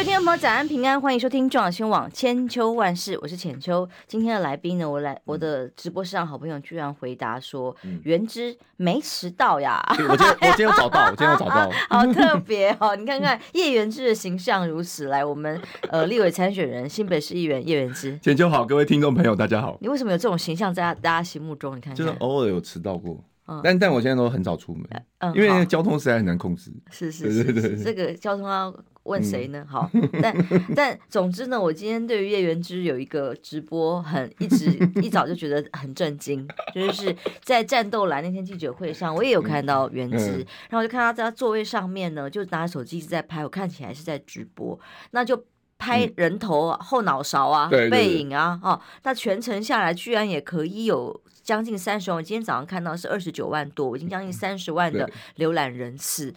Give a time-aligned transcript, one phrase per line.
[0.00, 3.86] 位听众朋友，早安平安，欢迎收听中央新闻网千秋万事，我是浅秋。
[4.06, 9.78] 今天的来宾呢，我来我的直播室上好朋友居然回答说，元之没迟到呀。
[10.08, 12.96] 我今天 我今天有找到，我今天有找到，好特别哦！
[12.96, 15.60] 你看看叶元之的形象如此，来我们
[15.90, 18.18] 呃立委参选人新北市议员叶元之。
[18.20, 19.76] 浅秋好，各位听众朋友大家好。
[19.82, 21.76] 你为什么有这种形象在大家心目中？
[21.76, 24.86] 你看看，就是偶尔有迟到过，嗯、但但我现在都很少出门，
[25.18, 26.72] 嗯、因为交通实在很难控制。
[26.90, 28.74] 是是是，是，是，这个交通要。
[29.04, 29.64] 问谁呢？
[29.66, 29.90] 好，
[30.20, 30.36] 但
[30.76, 34.66] 但总之呢，我今天对于叶元之有一个直播，很一直
[35.02, 44.78] 一早就觉得很震惊，就是在战斗蓝那天记者会上，我也有看到元之，然后我就看他在他座位上面呢，就拿手机一直在拍，我看起来是在直播，
[45.12, 45.44] 那就
[45.80, 51.20] 拍人头、啊、后脑勺啊、背影啊，哦，那全程下来居然也可以有。
[51.42, 56.32] 将近三十万，我今天早上看到是二十九万多，我已经将近三十万的浏览人次，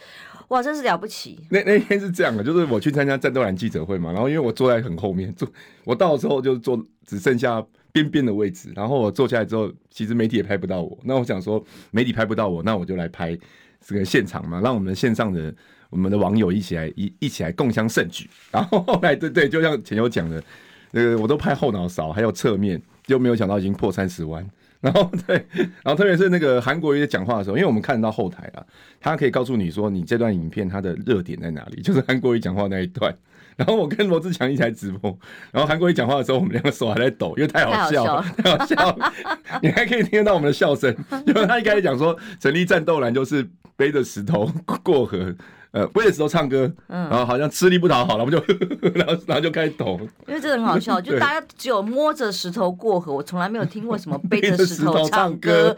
[0.47, 1.38] 哇，真是了不起！
[1.52, 5.47] 那那天是这样的，就是我去参加战斗蓝记者会嘛，然后因为我坐在很后面，坐
[5.83, 10.97] 我到的时候就坐只剩下边边的位置，然后我坐下来之后，其实媒体也拍不到我。
[11.03, 13.38] 那我想说，媒体拍不到我，那我就来拍
[13.86, 15.53] 这个现场嘛，让我们线上的
[15.94, 18.27] 我们的网友一起来一一起来共襄盛举。
[18.52, 20.44] 然后后来对对，就像前有讲的，
[20.91, 24.44] 那个我都拍后脑勺，还有侧面，就没有想到已经破三十万。
[24.81, 28.66] 然后对，然后特别是那个韩国瑜讲话的时候，因为我们看得到后台啊，
[28.99, 33.16] 他可以告诉你说，你这段影片它的热点在哪里，就是韩国瑜讲话那一段。
[33.55, 35.16] 然后我跟罗志强一起来直播，
[35.52, 39.14] 然后韩国瑜讲话的时候，我们两个手还在抖，因为太好笑了， 太好笑了，
[39.61, 40.94] 你还可以听得到我们的笑声。
[41.27, 45.33] 因为他一开始讲说，成立战斗蓝就是背着石头过河。
[45.73, 55.75] 呃，背着石头唱歌，嗯，然后好像吃力不讨好了，我们就呵呵，然后 然后就开始抖，因为这很好笑， 就大家只有摸着石头过河，我从来没有听过什么 背着石头唱歌，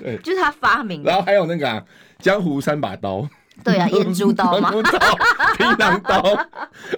[0.00, 1.08] 对，就是他发明的。
[1.10, 1.80] 然后还有那个啊，
[2.18, 3.28] 江湖三把刀，
[3.62, 6.20] 对啊，眼珠刀嘛，槟榔刀，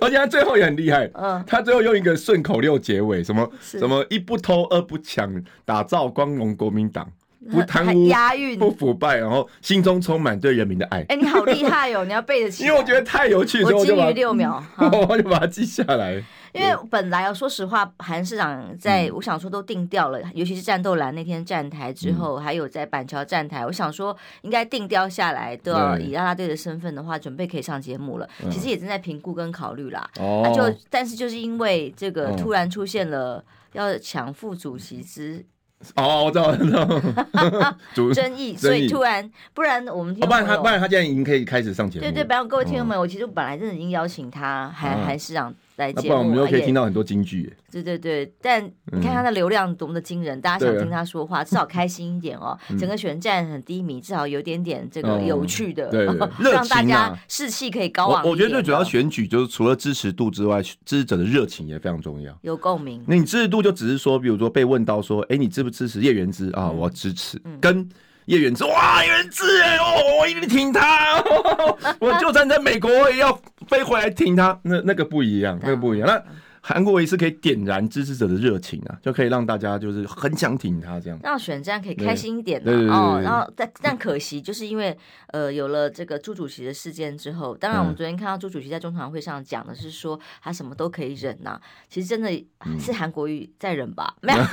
[0.00, 5.30] 而且他最后也很厉害，嗯，他最后用一个顺口溜结尾，什么什么一不偷二不抢，
[5.66, 7.06] 打造光荣国民党。
[7.50, 10.98] 不贪污，押韵，不腐败，然后心中充满对人民的爱。
[11.02, 12.04] 哎、欸，你好厉害哦！
[12.04, 12.64] 你要背得起。
[12.68, 14.62] 因为我觉得太有趣，所以我就把六秒，
[15.08, 16.22] 我就把它记下来。
[16.52, 28.28] 因为本来啊说实话，韩市长在我想说都定掉了，嗯、尤其是战斗蓝那天站台之后，嗯、还有在板桥站台，我想说应该定掉下来，都要以啦啦队的身份的话，准备可以上节目了。
[28.44, 30.10] 嗯、其实也正在评估跟考虑啦。
[30.18, 30.42] 哦。
[30.44, 35.46] 那就但是就是因为这个突然出现了要抢副主席之。
[35.96, 37.76] 哦，我知道，我知道，
[38.12, 42.04] 争议，所以突然，不然我们听，不然他，不然他现在已经可以开始上节目。
[42.04, 45.54] 对对，不然各位听众们，我其实本来真的已经邀请他，还还是让。
[45.80, 47.52] 来不然我们又可以听到很多金句。
[47.72, 52.56] 对对对，但你看他的流量多么的惊人，大家想听他说话， 至少开心一点哦。
[52.78, 55.90] 整个选战很低迷，至少有点点这个有趣的，
[56.38, 58.28] 让大家士气可以高昂。
[58.28, 63.02] 我觉得最主要选举就是除了支持度之外，支持者的热情也非常重要，有共鸣。
[63.06, 66.70] 那你支持度就只是说，比如说被问到说，哎，你支不支持叶元之啊？
[66.70, 67.88] 我支持，跟。
[68.26, 73.38] 叶元志哇，叶元志哎，哦，我一定挺他，哦， 我就算在美国，我也要
[73.68, 74.58] 飞回来挺他。
[74.62, 76.06] 那那个不一样，那个不一样。
[76.08, 76.22] 那。
[76.62, 83.20] 韩国瑜是可以点燃支持者的热情啊，就可以让大家就是很想挺他这样，让选战可以开心一点的哦。
[83.22, 84.96] 然后但但可惜就是因为
[85.28, 92.30] 呃有了这个朱主席的事件之后，当然我们昨天看到朱主席在中常会上讲的是说他什么都可以忍呐、啊，其实真的
[92.78, 94.14] 是韩国瑜在忍吧？
[94.20, 94.40] 没有，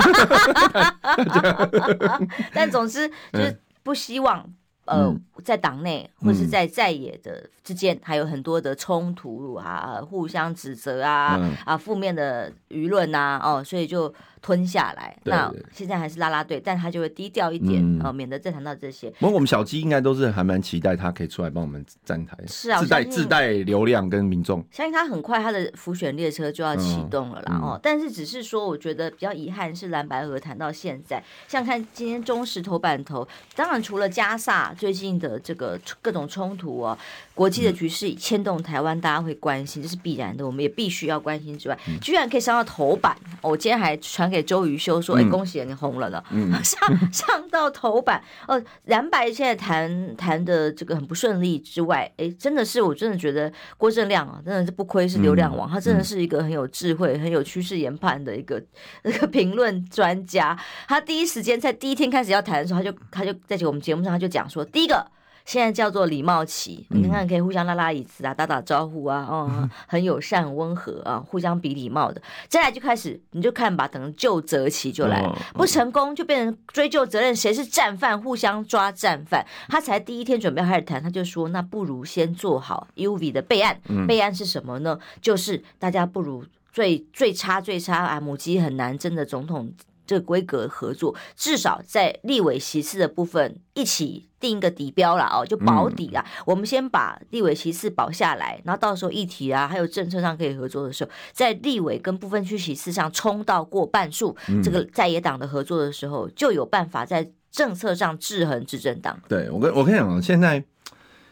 [2.53, 4.50] 但总之就是不希望。
[4.88, 14.14] 呃，在党内或是在在野的之间，还有很多的冲突啊，互相指责啊，啊，负面的舆论呐，哦，所以就。
[14.42, 19.09] 吞下来，那现在还是拉拉队，但他就会低调一点啊，免得再谈到这些。
[19.20, 24.64] 不过我们小鸡应该都是还蛮期待他可以出来帮我们站台，是啊，自带自带流量跟民众。
[24.72, 27.80] 相信他很快他的浮选列车就要启动了啦哦。
[27.81, 36.98] 但是只是说，我觉得比较遗憾是蓝白河谈到现在，像看今天中时头版头，当然除了加萨最近的这个各种冲突哦，
[37.38, 44.48] 国际的局势牵动台湾，大家会关心，这是必然的，我们也必须要关心之外，居然可以上到头版，我今天还传给。
[44.48, 48.63] 周瑜修说：“哎，恭喜你红了呢，嗯、 上上到头版哦。
[48.86, 58.63] 蓝白现在谈谈的这个很不顺利之外，哎，真的是我真的觉得郭正亮啊，真的是不亏是流量王，嗯、他真的是一个很有智慧、很有趋势研判的一个
[59.04, 60.57] 那个评论专家。
[60.88, 65.06] 他第一时间在第一天开始要谈的时候，他就他就在我们节目上他就讲说，第一个
[65.47, 72.21] 现在叫做礼貌期，你看看可以互相拉拉椅子啊，打打招呼啊，哦， 很友善、很温和啊，互相比礼貌的。
[72.49, 79.45] 再来就开始，你就看吧，等究责期就来了，不成功就变成追究责任，谁是战犯，互相抓战犯。
[79.69, 83.79] 他才第一天准备开始谈，他就说，那不如先做好 UV 的备案。
[84.05, 84.99] 备案是什么呢？
[85.21, 89.71] 就是大家不如最最差最差啊，母鸡很难争的总统。
[90.07, 96.25] 这个规格合作，至少在立委席次的部分一起定一个底标了哦，就保底啊。
[96.25, 109.19] 嗯、我们先把立委席次保下来，然后到时候议题啊，还有政策上可以合作的时候，在立委跟部分区席次上冲到过半数，嗯、这个在野党的合作的时候，就有办法在政策上制衡执政党。
[109.27, 110.63] 对，我跟我跟你讲，现在。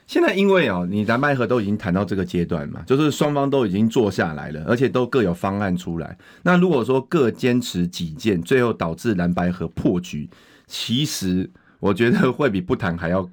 [0.07, 6.15] 现在因为哦，你蓝白合都已经谈到这个阶段嘛，就是双方都已经坐下来了，而且都各有方案出来。
[6.43, 10.29] 那如果说各坚持己见，最后导致蓝白合破局，
[10.67, 11.49] 其实
[11.79, 13.27] 我觉得会比不谈还要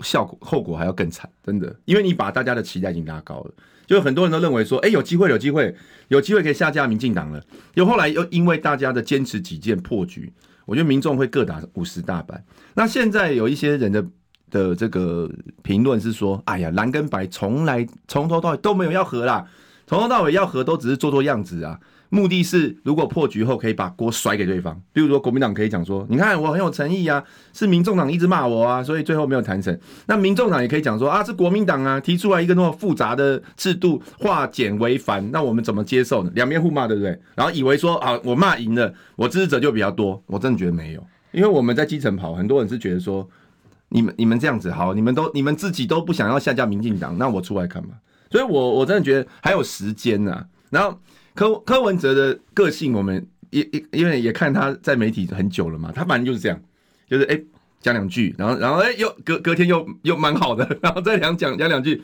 [0.00, 1.74] 效果后果还要更惨，真的。
[1.84, 3.54] 因为你把大家的期待已经拉高了，
[3.86, 5.72] 就很多人都认为说，哎，有机会，有机会，
[6.08, 7.40] 有机会可以下架民进党了。
[7.74, 10.32] 又后来又因为大家的坚持己见破局，
[10.66, 12.44] 我觉得民众会各打五十大板。
[12.74, 14.04] 那现在有一些人的。
[14.50, 15.30] 的这个
[15.62, 19.46] 评论是说，哎呀，蓝跟白从来从头到尾都没有要和啦，
[19.86, 29.76] 从头到尾要和都只是做做样子啊，目的是如果破局后可以把锅甩给对方，比如说国民党可以讲说，你看我很有诚意啊，是民众党一直骂我啊，所以最后没有谈成。
[30.06, 36.30] 那民众党也可以讲说啊，是国民党啊提出来一个那么复杂的制度，化简为繁，那我们怎么接受呢？
[36.34, 37.16] 两边互骂，对不对？
[37.36, 43.28] 然后以为说啊，我骂赢了，我支持者就比较多，我真的觉得没有，因为我们在基层跑，很多人是觉得说。
[43.90, 47.90] 你们你们这样子好，你们都你们自己都不想要下架民进党，那我出来干嘛？
[48.30, 50.46] 所以我，我我真的觉得还有时间呐、啊。
[50.70, 50.96] 然后
[51.34, 56.60] 柯柯文哲的个性，我们也也因为也看他在媒体很久了嘛，他反正就是这样，
[57.08, 57.40] 就是哎
[57.80, 62.00] 讲两句，然后然后哎又隔隔天又又蛮好的， 然后再两讲讲两句，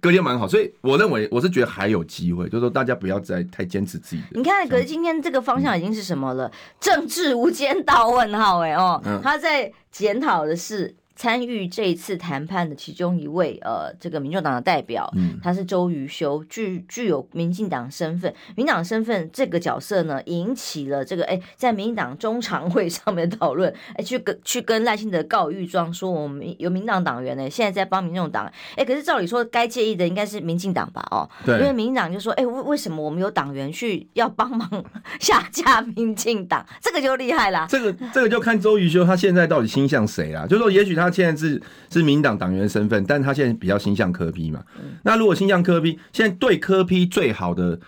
[0.00, 0.48] 隔天蛮好。
[0.48, 4.28] 所以我认为我是觉得还有机会，就是说大家不要再太坚持自己的。
[4.32, 6.48] 你看，可是今天这个方向已经是什么了？
[6.48, 10.92] 嗯、政治无间道问号哎哦，他在检讨的是。
[11.18, 34.84] 参与这一次谈判的其中一位，呃，这个民众党的代表，嗯，他是周瑜修，具具有民进党身份，民党身份这个角色呢，引起了这个哎，在民进党中常会上面的讨论，哎，去跟去跟赖清德告御状，说我们有民党党员呢，现在在帮民众党，哎，可是照理说该介意的应该是民进党吧，哦，对，因为民进党就说，哎，为为什么我们有党员去要帮忙
[35.18, 41.07] 下架民进党，这个就厉害了，这个这个就看周瑜修他现在到底倾向谁啊，就是说也许他。
[41.08, 41.60] 他现在是
[41.90, 44.62] 是民党党员身份，但他现在比较倾向柯批嘛。
[45.02, 47.78] 那如果倾向柯批现在对柯批最好的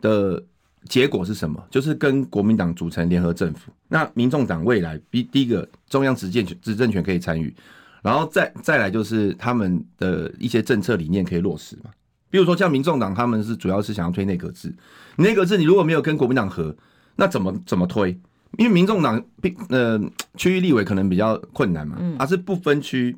[0.00, 0.42] 的
[0.88, 1.64] 结果是什么？
[1.70, 3.72] 就是跟国民党组成联合政府。
[3.88, 7.54] 那民众党未来第第一个中央执政权执政权可以参与，
[8.02, 11.90] 然后再再来就是他们的一些政策理念可以落实嘛。
[12.28, 14.74] 比如说像民众党，他们是主要是想要推内阁制，
[15.16, 16.74] 内阁制你如果没有跟国民党合，
[17.14, 18.18] 那怎么怎么推？
[18.58, 19.22] 因为民众党
[19.68, 20.00] 呃
[20.36, 23.14] 区域立委可能比较困难嘛，它是不分区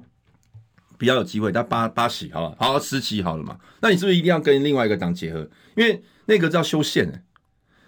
[0.96, 5.48] 比较有机会，但八八席好了，好十席好了嘛，那你是不是一定要跟另外一个党结合？
[5.76, 7.22] 因为那个叫修宪哎，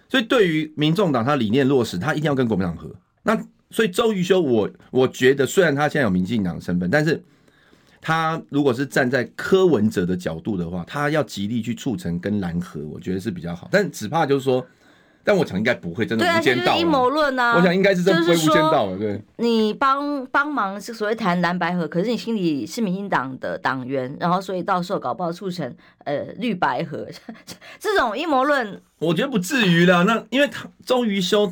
[0.07, 2.89] 所以对于民众党他理念落实，他一定要跟国民党合。
[3.23, 3.37] 那
[3.69, 7.21] 所以周瑜修我我觉得虽然他现在有民进党身份，但是
[7.99, 14.65] 他如果是站在柯文哲的角度的话，他要极力去促成跟蓝合，我觉得是比较好，但只怕就是说。
[15.23, 17.55] 但我想应该不会真的无间道，阴谋论啊！
[17.55, 18.97] 我想应该是真的不会无间道了。
[18.97, 25.73] 对，你帮帮忙是所谓谈蓝白合，可是你心里是民进党的党员，然后所以到时候搞不好促成
[26.05, 27.07] 呃绿白合，
[27.79, 30.03] 这种阴谋论，我觉得不至于啦。
[30.03, 31.51] 那因为他周瑜修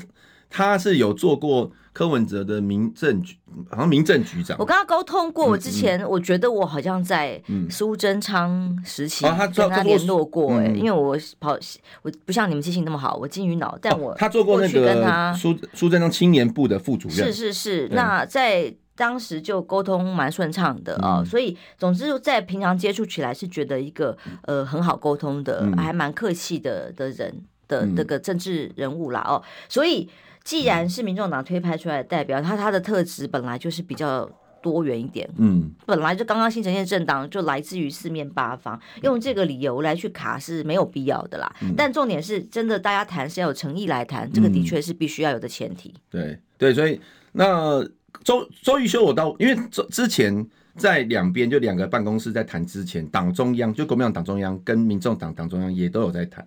[0.49, 1.71] 他是有做过。
[1.99, 3.35] 柯文哲的民政局
[3.69, 5.45] 好像民政局长，我跟他沟通过。
[5.45, 11.59] 我之前我觉得我好像在苏贞昌时期跟他联络过，哎，因为我跑
[12.01, 13.77] 我不像你们记性那么好，我金鱼脑。
[13.81, 17.89] 但我他做过那个苏苏贞昌青年部的副主任，是是是。
[17.91, 30.09] 那在当时就沟通蛮顺畅的啊，所以总之在平常接触起来是觉得一个呃很好沟通的，还蛮客气的的人的这个政治人物啦哦，所以。
[30.43, 34.29] 既然是民众党推派出来的代表，他他的特质本来就是比较
[34.61, 41.49] 多元一点，嗯，本来就刚刚新呈现政党就来自于四面八方，用这个理由来去卡是没有必要的啦。
[41.61, 45.93] 嗯、但重点是真的，大家谈是要有诚意来谈，这个的确是必须要有的前提。
[45.95, 46.99] 嗯、对对，所以
[47.31, 47.81] 那
[48.23, 49.55] 周周瑜修我到，因为
[49.91, 56.45] 之前在两边就两个办公室在谈之前，党中央就国民党党中央跟民众党党中央也都有在谈。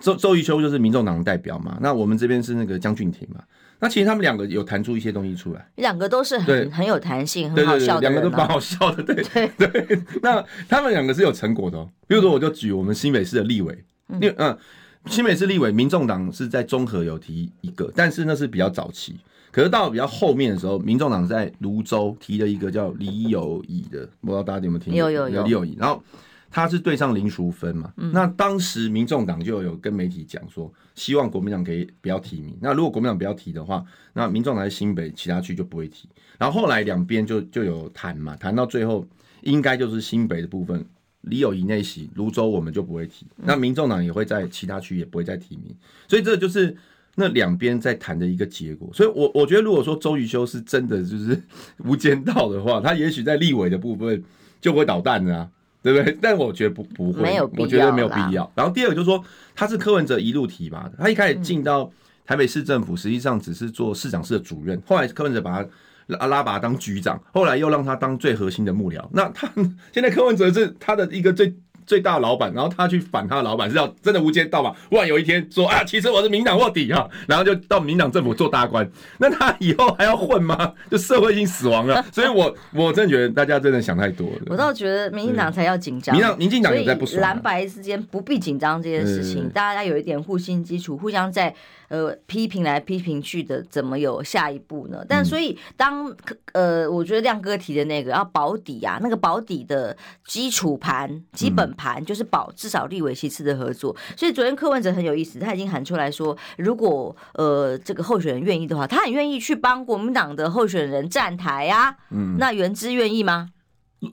[0.00, 3.42] 周周瑜秋就是民众党的代表嘛，那我们这边是那个江俊廷嘛。
[3.82, 10.02] 那其实他们两个有弹出一些东西出来，两个都是很很有弹性、很好笑的，两个都蛮好笑的，对对 对。
[10.22, 14.58] 那他们两个是有成果的，比如说我就举我们新北市的立委，嗯，
[15.06, 19.16] 新北市立委，民众党是在中和有提一个，但是那是比较早期，
[19.50, 24.98] 可是到了比较后面的时候，民众党在泸州提了一个叫李有宜的，不知道大家有没有听过？
[24.98, 26.02] 有有有李有宜，然后。
[26.50, 27.92] 他是对上林淑芬嘛？
[27.96, 32.58] 嗯、那当时民众党就有跟媒体讲说，希望国民党可以不要提名。
[32.60, 36.08] 那如果国民党不要提的话，那民众党在新北其他区就不会提。
[36.38, 39.06] 然后后来两边就就有谈嘛，谈到最后
[39.42, 40.84] 应该就是新北的部分，
[41.20, 43.26] 李友宜内席，泸州我们就不会提。
[43.36, 45.72] 那民众党也会在其他区也不会再提名。
[46.08, 46.76] 所以这就是
[47.14, 48.90] 那两边在谈的一个结果。
[48.92, 51.40] 所以我我觉得，如果说周瑜修是真的就是
[51.84, 54.20] 无间道的话，他也许在立委的部分
[54.60, 55.48] 就会捣蛋啊。
[55.82, 56.16] 对不对？
[56.20, 58.50] 但我觉得不不会，没有，我觉得没有必要。
[58.54, 59.22] 然后第二个就是说，
[59.54, 61.90] 他是柯文哲一路提拔的，他一开始进到
[62.26, 65.68] 台北市政府，实际上只是做市长室的主任，后来柯文哲把他
[66.06, 69.04] 拉拉拔当局长，后来又让他当最核心的幕僚。
[69.12, 69.50] 那他
[69.92, 71.54] 现在柯文哲是他的一个最。
[71.90, 74.72] 最大老板，然后他去反他的老板，是要真的无间道嘛？
[74.88, 80.72] 忽然有一天说啊，其实我是民党卧底啊， 然后就到民党政府做大官，那他以后还要混吗？
[80.88, 84.42] 就社会已经死亡了， 所以我我真的觉得大家真的想太多了。
[84.46, 91.52] 我倒觉得民进党才要紧张，民党民进党也在不爽，蓝白之间不必紧张这件事情，大家有一点互信基础，互相在。
[91.90, 95.04] 呃，批评来批评去的，怎么有下一步呢？
[95.08, 96.14] 但所以当
[96.52, 103.96] 呃，我觉得亮哥提的那个要保底啊，那个保底的基础盘、基本盘就是保至少立委其次的合作。
[104.16, 111.96] 所以昨天柯文哲很有意思，他已经喊出来说，如果呃这个候选人愿意的话，他很愿意去帮国民党的候选人站台啊。
[112.10, 113.50] 嗯，那原之愿意吗？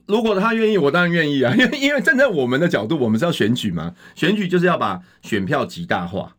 [0.06, 6.34] 如果他愿意，我当然愿意啊，因为因为站在我们的角度，我们是要选举嘛，选举就是要把选票极大化。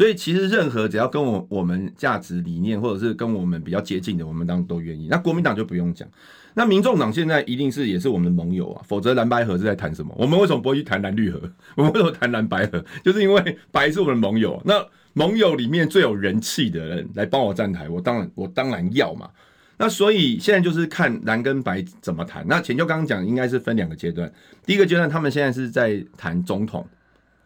[0.00, 5.08] 所以其实任何只要跟我我们价值理念或者是跟我们比较接近的，我们当然都愿意。
[5.10, 6.08] 那国民党就不用讲，
[6.54, 10.14] 那民众党现在一定是也是我们的盟友啊，否则蓝白合是在谈什么？
[10.16, 11.38] 我们为什么不会去谈蓝绿合？
[11.74, 12.82] 我们为什么谈蓝白合？
[13.04, 14.58] 就是因为白是我们的盟友。
[14.64, 19.28] 那盟友里面最有人气的人来帮我站台，我当然我当然要嘛。
[19.76, 22.42] 那所以现在就是看蓝跟白怎么谈。
[22.48, 24.32] 那钱就刚刚讲应该是分两个阶段，
[24.64, 26.88] 第一个阶段他们现在是在谈总统。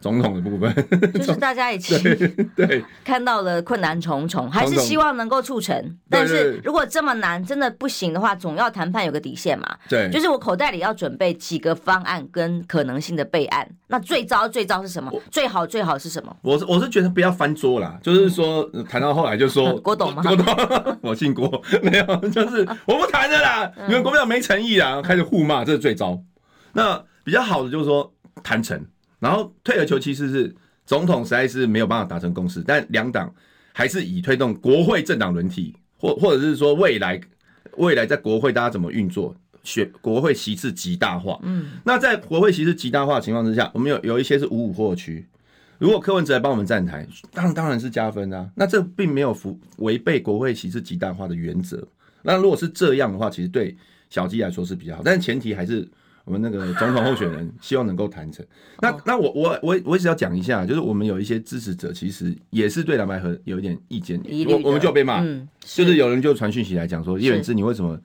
[0.01, 0.73] 总统的部分，
[1.13, 1.97] 就是大家一起
[2.55, 5.97] 对看到了困难重重，还是希望能够促成。
[6.09, 9.65] 但是如果这么难，真的不行的话，总要谈判有个底线嘛。
[9.89, 13.67] 对，就是我口袋里要准备几个方案跟可能性的备案。
[13.87, 15.11] 那最糟最糟是什么？
[15.31, 16.35] 最好最好是什么？
[16.41, 20.21] 我是我是觉得不要翻桌啦，就是说谈到后来就说 郭董吗？
[20.23, 21.49] 郭董，我姓郭，
[21.81, 26.19] 没有，就是我不谈的啦，你们国民党没诚意啦，开始互骂，这是最糟。
[26.73, 28.85] 那比较好的就是说谈成。
[29.25, 30.55] 然后退而求其次是
[30.85, 33.33] 总统实在是没有办法达成共识，但两党
[33.73, 37.19] 还是以推动国会政党轮替，或或者是说未来
[37.77, 41.39] 未来在国会大家怎么运作，选国会席次极大化。
[41.41, 45.25] 嗯，那在国会席次极大化的情况之下，我们有有一些是五五或区，
[45.79, 48.47] 如果柯文哲来帮我们站台，当然当然是加分啊。
[48.53, 51.83] 那这并没有符违背国会席次极大化的原则。
[52.21, 53.75] 那如果是这样的话，其实对
[54.11, 55.87] 小鸡来说是比较好，但是前提还是。
[56.25, 58.45] 我们那个总统候选人希望能够谈成。
[58.81, 65.23] 那那我我我我也是要讲一下，就是我们有一些支持者其实也是对蓝白合有一点意见，我我们就被骂，
[65.61, 67.97] 就是有人就传讯息来讲说，叶远之你为什么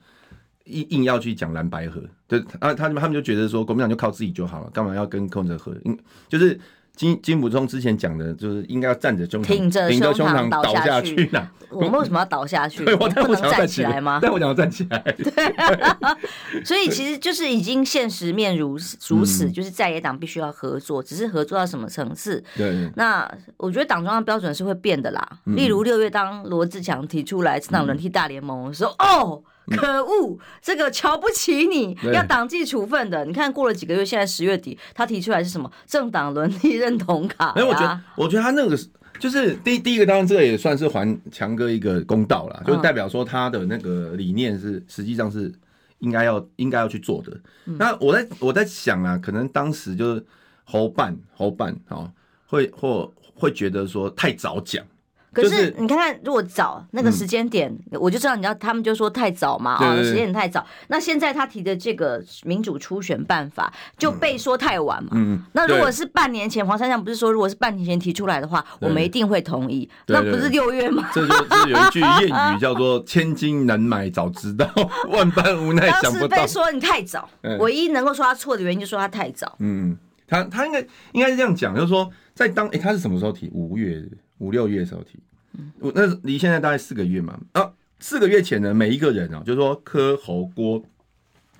[0.65, 2.01] 硬硬要去讲蓝白合？
[2.27, 5.75] 对啊，他们他们就觉得说国民党就靠自己就好了，干嘛要跟柯文哲合？
[5.85, 5.97] 嗯，
[6.29, 6.59] 就是。
[6.95, 11.29] 金金溥聪之前讲的，就是应该要站着胸挺着胸膛倒下去。
[11.69, 12.83] 我们为什么要倒下去？
[12.85, 14.19] 对，我不能站起来吗？
[14.21, 14.99] 但我想要站起来。
[14.99, 15.31] 对，
[16.65, 22.43] 所以其实就是已经现实面如如此，就是在野党必须要合作，只是合作到什么层次？
[22.57, 22.91] 对。
[22.97, 25.25] 那我觉得党中央标准是会变的啦。
[25.45, 29.41] 例如六月，当罗志强提出来政党轮替大联盟的时候，哦。
[29.67, 30.37] 可恶！
[30.61, 33.23] 这个瞧不起你，要党纪处分的。
[33.25, 35.71] 你看过了几个月，现在十月底，他提出来是什么？
[35.85, 37.53] 政党伦理认同卡。
[37.55, 38.77] 没有，我觉得，我觉得他那个
[39.19, 45.53] 就是第第一个，当然这个也算是还强哥一个公道了，就代表说他的那个理念是实际上是
[45.99, 47.39] 应该要应该要去做的。
[47.63, 50.25] 那我在我在想啊，可能当时就是
[50.63, 52.11] 侯办侯办啊，
[52.47, 54.83] 会或会觉得说太早讲。
[55.33, 60.65] 可是你看看，如果早那个时间点，我就知道你知道他们就说太早嘛，啊，时间点太早。
[60.87, 65.11] 那现在他提的这个民主初选办法就被说太晚嘛。
[65.13, 65.41] 嗯。
[65.53, 69.89] 那如果是半年前，黄珊珊不是说，如果是半年前提出来的话，我们一定会同意。
[70.07, 71.09] 那不是六月吗？
[71.13, 74.69] 这就是有一句谚语叫做“千金难买早知道，
[75.09, 76.27] 万般无奈想不到”。
[76.35, 79.55] 当时被说你太早，唯一能够说他错的原因就说他太早。
[79.59, 79.97] 嗯，
[80.27, 80.79] 他他应该
[81.13, 82.09] 应该是这样讲，就是说。
[82.33, 83.51] 在当哎、欸，他是什么时候提？
[83.53, 84.01] 五月
[84.41, 85.19] 五六月的时候提，
[85.79, 87.39] 我那离现在大概四个月嘛。
[87.51, 90.83] 啊，四个月前呢，每一个人啊，就是说柯侯郭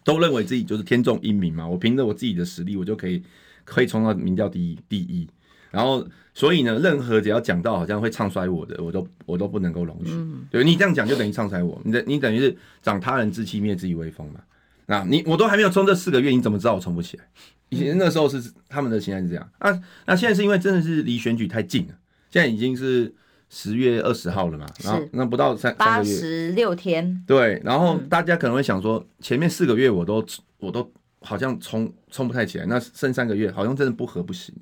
[0.03, 3.21] 都认为自己就是天纵英明嘛，我凭着我自己的实力，我就可以
[3.63, 5.27] 可以冲到民调第一第一。
[5.69, 10.11] 然后，所以呢，任何只要讲到好像会唱衰我的，我都我都不能够容许。
[10.11, 14.41] 嗯、对你这样讲，就等于唱衰我，你的你等于是长他人志气，灭自己威风嘛。
[14.87, 17.23] 那你我都还没有冲这四个月，你怎么知道我冲不起来？
[17.69, 19.71] 以前那时候是他们的心态是这样啊，
[20.05, 21.93] 那现在是因为真的是离选举太近了，
[22.31, 23.13] 现在已经是
[23.49, 30.25] 十月二十号了嘛，然后那不到三八十六天，对，然后大家可能会想说，前面四个月我都
[30.57, 34.55] 我都好像冲冲不太起来，那剩三个月好像真的不合不行，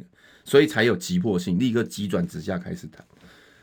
[0.44, 3.06] 所以才有急迫性，立刻急转直下开始谈。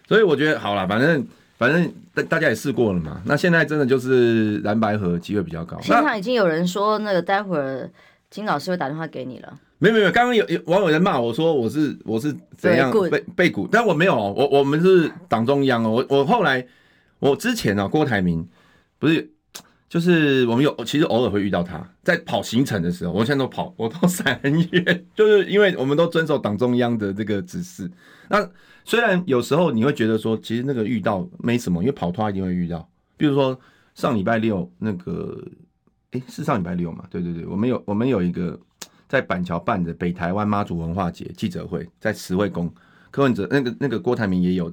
[0.09, 1.27] 所以我觉得好了，反正。
[1.59, 5.81] 反正大大家也试过了嘛，那现在真的就是蓝白合机会比较高。
[5.81, 7.91] 现场已经有人说，那个待会儿
[8.29, 9.59] 金老师会打电话给你了。
[9.79, 15.91] 没有没有，刚刚有有网友在骂我说我是我是怎样被被鼓，但我没有，我我们是党中央哦。
[15.91, 16.67] 我我后来
[17.19, 18.47] 我之前啊，郭台铭
[18.99, 19.31] 不是
[19.89, 27.91] 就是我们有其实偶尔会遇到他在跑行程的时候，我现在都跑我都闪很远， 就是因为我们都遵守党中央的这个指示。
[28.29, 28.49] 那
[28.85, 32.89] 虽然有时候你会觉得说，其实那个遇到没什么，因为跑脱一定会遇到。
[33.17, 33.59] 比如说
[33.95, 35.39] 上礼拜六那个，
[36.13, 37.05] 诶，是上礼拜六嘛？
[37.11, 38.59] 对对对，我们有我们有一个
[39.09, 42.73] 在板桥办的北台湾妈祖文化节记者会，在慈惠宫，
[43.11, 44.69] 柯文哲那个那个郭台铭也有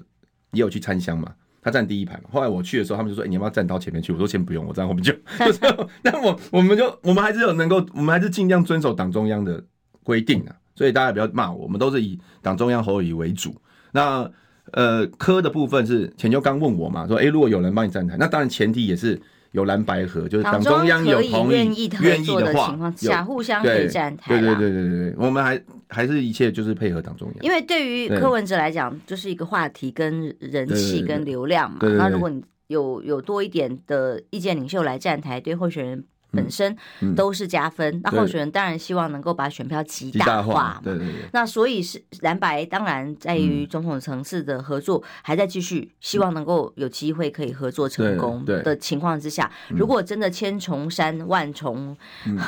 [0.52, 2.24] 也有去参香嘛，他站第一排嘛。
[2.32, 5.60] 后来我去的时候，他们就说：“，你要不要站到前面去？”我说：“先不用，我站后面就。”就是，
[6.02, 9.64] 但我我们就我们还是有能够，我们还是尽量遵守党中央的
[10.04, 10.56] 规定啊。
[10.76, 13.56] 所以大家不要骂我，我们都是以党中央侯友为主。
[13.92, 14.30] 那
[14.72, 19.22] 呃，科的部分是钱秋刚问我嘛，说，哎，如果有人帮你站台，那当然前提也是
[19.54, 24.30] 有蓝白合，就是党中央有同意愿意的话，下互相可以站台。
[24.30, 27.38] 对对对对对，我们还还是一切就是配合党中央。
[27.42, 31.78] 因为对于柯文哲来讲，就是一个话题跟人气跟流量嘛。
[31.82, 36.04] 那如果你有有多一点的意见领袖来站台，对候选人。
[36.34, 36.76] 本身
[37.16, 40.82] 都是加分，那候选人当然希望能够把选票极大化嘛。
[40.84, 41.30] 对对对。
[41.32, 51.96] 那所以是蓝白当然在于总统层次的合作还在继续，希望能够有机会可以合作成功的情况之下，如果真的千重山万重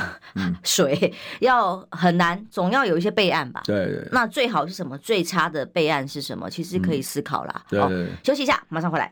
[0.63, 3.61] 水要很难，总要有一些备案吧。
[3.65, 4.09] 对对。
[4.11, 4.97] 那最好是什么？
[4.97, 6.49] 最差的备案是什么？
[6.49, 7.63] 其实可以思考啦。
[7.71, 7.89] 好，
[8.23, 9.11] 休息一下，马上回来。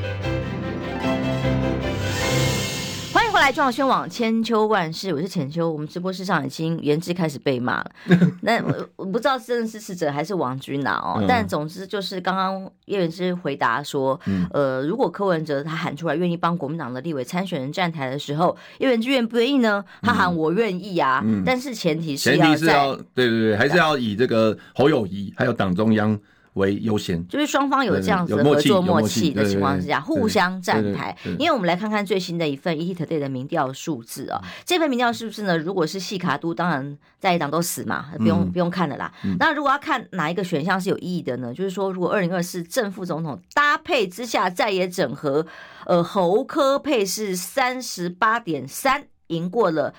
[3.41, 5.67] 来中广宣网千秋万世，我是浅秋。
[5.71, 7.91] 我们直播室上已经颜志开始被骂了。
[8.41, 11.25] 那我我不知道是支持者还是王军呐哦。
[11.27, 14.19] 但总之就是刚刚叶元之回答说，
[14.53, 19.83] 呃，如果柯文哲他喊出来愿意帮国民党的立委参选人站台的时候，叶元之愿不愿意呢？
[20.03, 26.15] 他喊我愿意啊，但是前提是要前提是要对对对，还是要以这个侯友谊还有党中央。
[26.53, 31.17] 为优先，就是双方有这样子的合作默契的情况之下，互相站台。
[31.39, 35.57] 因为我们来看看最新的一份 ETtoday 的民调数字啊，这份民调是不是呢？
[35.57, 39.13] 如果是细卡都，当然在野党都死嘛，不用不用看了啦。
[39.39, 41.53] 那如果要看哪一个选项是有意义的呢？
[41.53, 45.45] 就是说，如果二零二四正副总统搭配之下在野整合，
[45.85, 49.93] 呃，侯科配是三十八点三，赢过了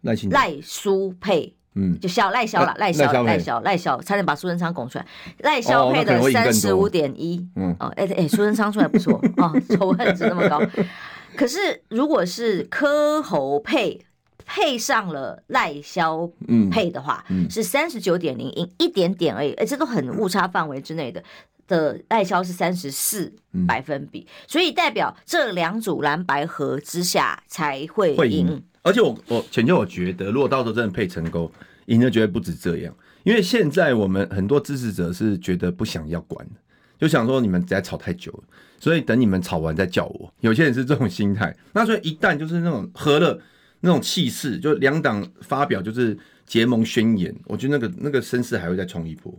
[0.00, 1.54] 赖赖苏配。
[1.74, 5.06] 嗯，就小赖萧了，赖萧赖萧赖萧，差点把苏贞昌拱出来。
[5.38, 10.60] 赖萧配的三十五点一，嗯，哦，哎哎，苏贞昌出来不错 哦，仇恨值那么高。
[11.36, 14.00] 可是如果是柯侯配
[14.46, 16.30] 配上了赖萧
[16.70, 21.22] 配的话，嗯，是三十九点零，一一点点而已，哎，这都很误差范围之内的。
[21.66, 23.32] 的代销是三十四
[23.66, 28.62] 百分比，所以代表这两组蓝白合之下才会赢。
[28.82, 31.50] 而且我我浅秋我觉得，如果到时候真的配成功，
[31.86, 32.94] 赢的绝对不止这样。
[33.22, 36.46] 因为现在我们很多支持者是觉得不想要管，
[36.98, 38.44] 就想说你们在吵太久了，
[38.78, 40.30] 所以等你们吵完再叫我。
[40.40, 43.40] 有些人是这种心态，那所以一旦就是那种合了
[43.80, 49.34] 那种气势，就两党发表就是结盟宣言，我觉得那个那个声势还会再冲一波，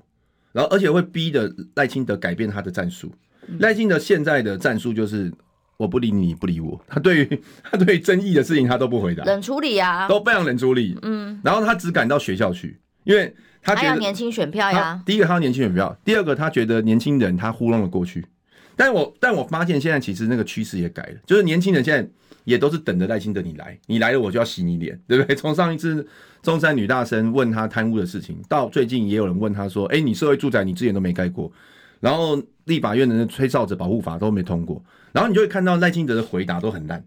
[0.55, 3.11] 然后而且会逼的赖清德改变他的战术。
[3.59, 5.29] 赖清德现在的战术就是
[5.75, 6.79] 我不理你，你不理我。
[6.87, 10.97] 他对于 他对于争议的事情他都不回答，冷处理啊，都非常冷处理。
[11.01, 15.03] 嗯，然后他只赶到学校去，因为他觉得他年轻选票呀。
[15.05, 18.25] 第一个他要年轻选票，第二个他觉得年轻人他糊弄了过去。
[18.75, 22.09] 但我但我发现现在其实那个趋势也改了，就是年轻人现在
[22.43, 25.35] 也都是等着赖清德你来，你来了我就要洗你脸，对不对？
[25.37, 26.05] 从上一次
[26.43, 31.51] 中山女大生问他贪污的事情，到最近也有人问他说：“哎，你社会住宅你之前都没盖过，
[31.99, 37.03] 然后立法院的那吹哨者保护法都没通过，然后你就会看到赖清德的回答都很烂。”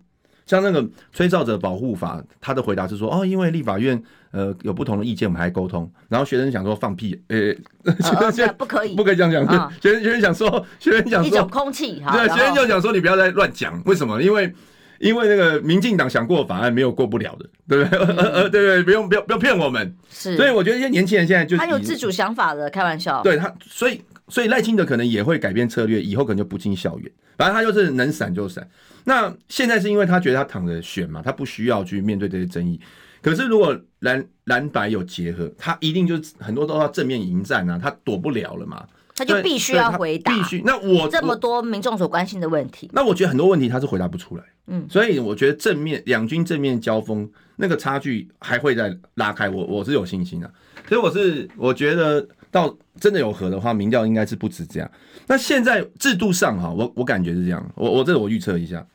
[0.47, 5.91] 像那个吹哨者保护法，他的回答是说，哦，因为立法院呃有不同的意见，我们还沟通。
[6.09, 9.45] 然后学生想说放屁，呃、欸，哦、现在不可以，不可以这样讲。
[9.47, 13.83] 哦、学生学生想说，学生想说，一种空气，对，学生就想说你不要再乱讲。
[13.85, 14.23] 为什么？
[14.23, 14.53] 因为
[14.99, 17.99] 因为那个民进党想过法案没有过不了的，对不对？
[18.17, 19.95] 呃呃，对对，不用不要不要骗我们。
[20.11, 23.23] 是，所以我觉得一些年轻人现在就他有自主想法的，开玩笑。
[23.23, 27.11] 对他，所以所以赖清德可能也会改变策略，以后可能就不进校园。
[27.37, 28.69] 反正他就是能闪就闪。
[29.05, 32.81] 那现在是因为他觉得他躺着选嘛，他不需要去面对这些争议。
[33.23, 38.87] 可是如果蓝蓝白有结合，他一定就很多都要正面迎战啊，他躲不了了嘛。
[39.15, 40.63] 他就必须要回答，必须。
[40.65, 44.45] 那我这么多民众所关心的问题，那我觉得很多问题他是回答不出来。
[44.69, 50.51] 嗯，所以我觉得正面两军正面交锋那个差距还会再拉开，我我是有信心的。
[50.89, 52.27] 所以我是我觉得。
[52.51, 54.91] 到真的有和的话，民调应该是不止这样。
[55.27, 57.63] 那现在制度上哈，我我感觉是这样。
[57.75, 58.87] 我我这个我预测一下，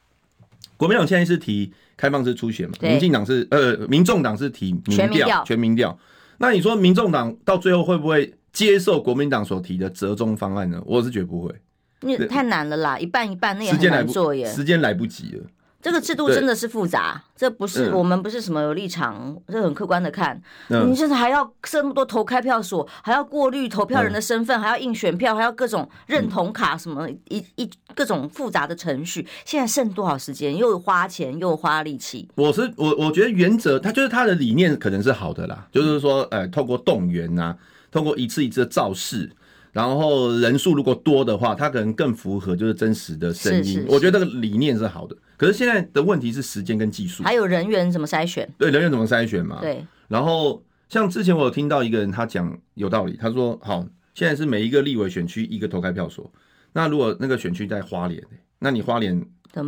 [0.76, 5.98] 国民党现在是提开放式初选嘛，民进党是呃，民众党是提民调全民调。
[6.38, 10.82] 那你说民众党到最后会不会接受国民党所提的折中方案呢？
[10.86, 11.54] 我是觉得不会，
[12.02, 15.44] 你太难了啦，一半一半那也很难做耶，时间来不及了。
[15.84, 20.42] 这个制度真的是复杂，这不是我们不是什么有立场，这很客观的看。
[20.70, 29.28] 你现在还要设那么多投开票所，还要过滤投票人的身份，还要印选票，还要各种认同卡什么一一各种复杂的程序。
[29.44, 30.56] 现在剩多少时间？
[30.56, 32.30] 又花钱又花力气。
[32.36, 37.54] 我是我我觉得原则，他就是他的理念可能是好的啦，就是说，呃，透过动员呐，
[37.92, 39.30] 透过一次一次的造势。
[39.74, 43.64] 然后人数如果多的话，它可能更符合就是真实的声音。
[43.64, 48.48] 是是是，我觉得这个理念是好的，可是现在的问题是时间跟技术，还有人员怎么筛选？
[48.60, 49.60] 对，人员怎么筛选嘛？
[49.62, 49.84] 对。
[50.08, 53.84] 然后像之前我有听到一个人他讲有道理，他说：“好，
[54.14, 56.32] 现在是每一个立委选区一个投开票所，
[56.74, 58.24] 那如果那个选区在花莲，
[58.60, 59.20] 那你花莲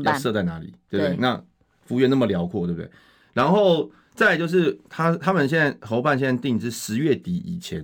[0.03, 0.71] 要设在哪里？
[0.87, 1.15] 对不对？
[1.15, 1.43] 对，那
[1.83, 2.87] 幅员那么辽阔，对不对？
[3.33, 7.83] 然后再来就是他他们现在侯办现在定是十月底以前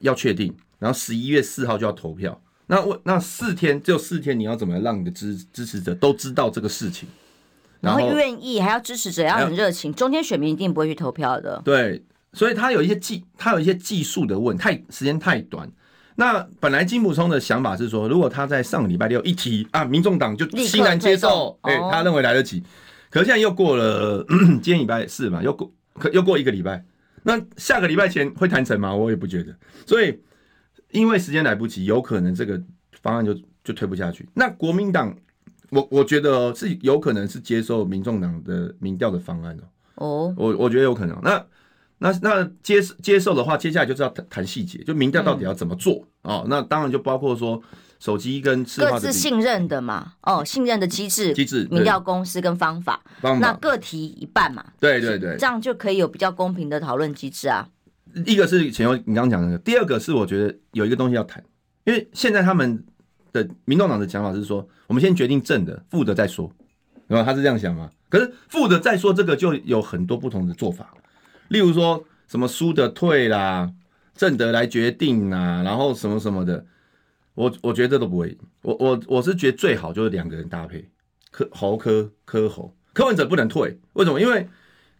[0.00, 0.50] 要确定。”
[0.82, 7.08] 然后十一月四号就要投票，那我那四天只有四天，你要怎么让你的支支持者都知道这个事情？
[7.80, 11.62] 然后愿意还要支持者要很热情，中间选民一定不会去投票的。
[11.64, 15.70] 对，所以他有一些技，他有一些技术的问，太时间太短。
[16.16, 22.60] 那本来金溥聪的想法是说，如果他在上个礼拜六一提啊，民众党就欣然接受，哎，他认为来得及。
[23.08, 24.26] 可是现在又过了
[24.60, 26.84] 今天礼拜四嘛，又过可又过一个礼拜，
[27.22, 28.92] 那下个礼拜前会谈成吗？
[28.92, 29.54] 我也不觉得，
[29.86, 30.18] 所以。
[30.92, 32.60] 因为时间来不及，有可能这个
[33.02, 34.28] 方案就就推不下去。
[34.34, 35.14] 那国民党，
[35.70, 39.64] 我我觉得是有可能是接受民众党的民调的方案哦。
[39.94, 41.18] 哦，我我觉得有可能。
[41.22, 41.44] 那
[41.98, 46.44] 那那接接受的话，接下来就是要谈谈细节，就民调到底要怎么做哦。
[46.48, 47.62] 那当然就包括说
[48.00, 54.64] 手机跟各自信任的嘛，哦，信任的机制机制，民调公司跟方法，方法那各提一半嘛。
[54.80, 57.68] 对对对，这样就可以有比较公平的讨论机制啊。
[58.26, 61.42] 一个是前面你刚刚讲的，第二个是我觉得有一个东西要谈，
[61.84, 62.84] 因为现在他们
[63.32, 66.50] 的民众党的想法是说，我们先决定正的，负的再说，
[67.06, 67.90] 然后他是这样想吗？
[68.08, 70.94] 可是负的再说这个就有很多不同的做法，
[71.48, 73.72] 例如说什么输的退啦，
[74.14, 76.64] 正的来决定啦，然后什么什么的，
[77.34, 80.86] 我我觉得这都不会，我我我是觉得最好就是两个人搭配，
[81.30, 84.20] 柯侯柯柯侯，柯文哲不能退，为什么？
[84.20, 84.46] 因为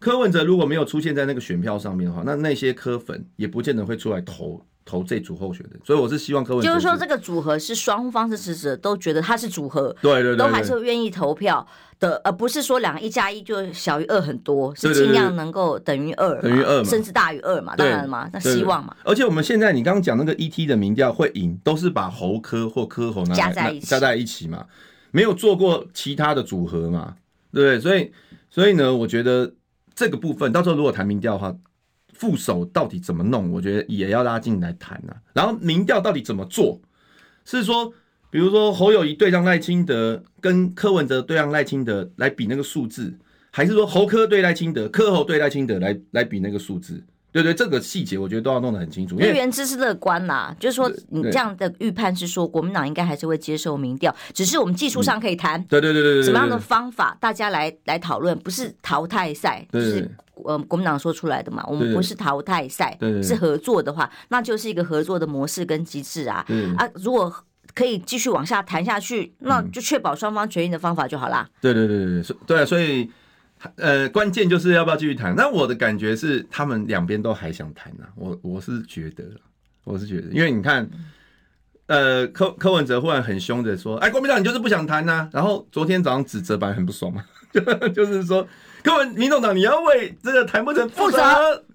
[0.02, 5.80] 柯文哲如果没有出现在那个选票上面的话，那那些柯粉也不见得会出来投投这组候选人。
[5.84, 11.64] 所以我是希望柯文哲就是说这个组合是双方的支持者都觉得他是组合，对对对，都还是愿意投票
[12.00, 18.96] 的，而不是说两个一加一就小于二很多，是尽量能够等于二，等于二，甚至大于二嘛，当然嘛，那希望嘛。
[19.04, 24.66] 而且我们现在你刚刚讲那个 ET 的民调会赢，都是把侯柯或柯侯加在一起，加在一起嘛，
[25.12, 27.14] 没有做过其他的组合嘛，
[27.52, 27.80] 对不对？
[27.80, 28.10] 所以
[28.50, 29.52] 所以呢，我觉得。
[30.02, 31.56] 这个部分到时候如果谈民调的话，
[32.12, 33.52] 副手到底怎么弄？
[33.52, 35.14] 我觉得也要拉进来谈啊。
[35.32, 36.80] 然后民调到底怎么做？
[37.44, 37.92] 是说，
[38.28, 43.16] 比如说侯友谊对上赖清德，跟柯文哲对上赖清德来比那个数字，
[43.52, 47.04] 还是说侯柯对赖清德，柯侯对赖清德来来比那个数字？
[47.32, 49.18] 对对，这个细节我觉得都要弄得很清楚。
[49.18, 55.62] 因为原之是乐观啦，就是说你这样的预判是说国民党应该还是会接受民调，只是我们技术上可以谈。
[55.64, 60.10] 对对对对对，什么样的方法大家来来讨论，不是淘汰赛，就是
[60.44, 61.64] 呃国民党说出来的嘛。
[61.66, 66.44] 我们不是淘汰赛，是合作的话，那就是一个合作的模式跟机制啊。
[66.76, 67.34] 啊，如果
[67.74, 71.48] 可以继续往下谈下去，那就确保双方权益的方法就好啦。
[71.62, 73.10] 对对对对对，对，所以。
[73.76, 75.34] 呃，关键就是要不要继续谈？
[75.36, 78.04] 那我的感觉是，他们两边都还想谈呐。
[78.16, 79.24] 我我是觉得，
[79.84, 80.88] 我是觉得，因为你看，
[81.86, 88.46] 呃，柯柯文哲忽然很凶的说：“哎，国民党你就是不想谈呐。”然后昨天早上指责版很不爽嘛，就 就是说，
[88.82, 91.18] 柯文民众党你要为这个谈不成负责。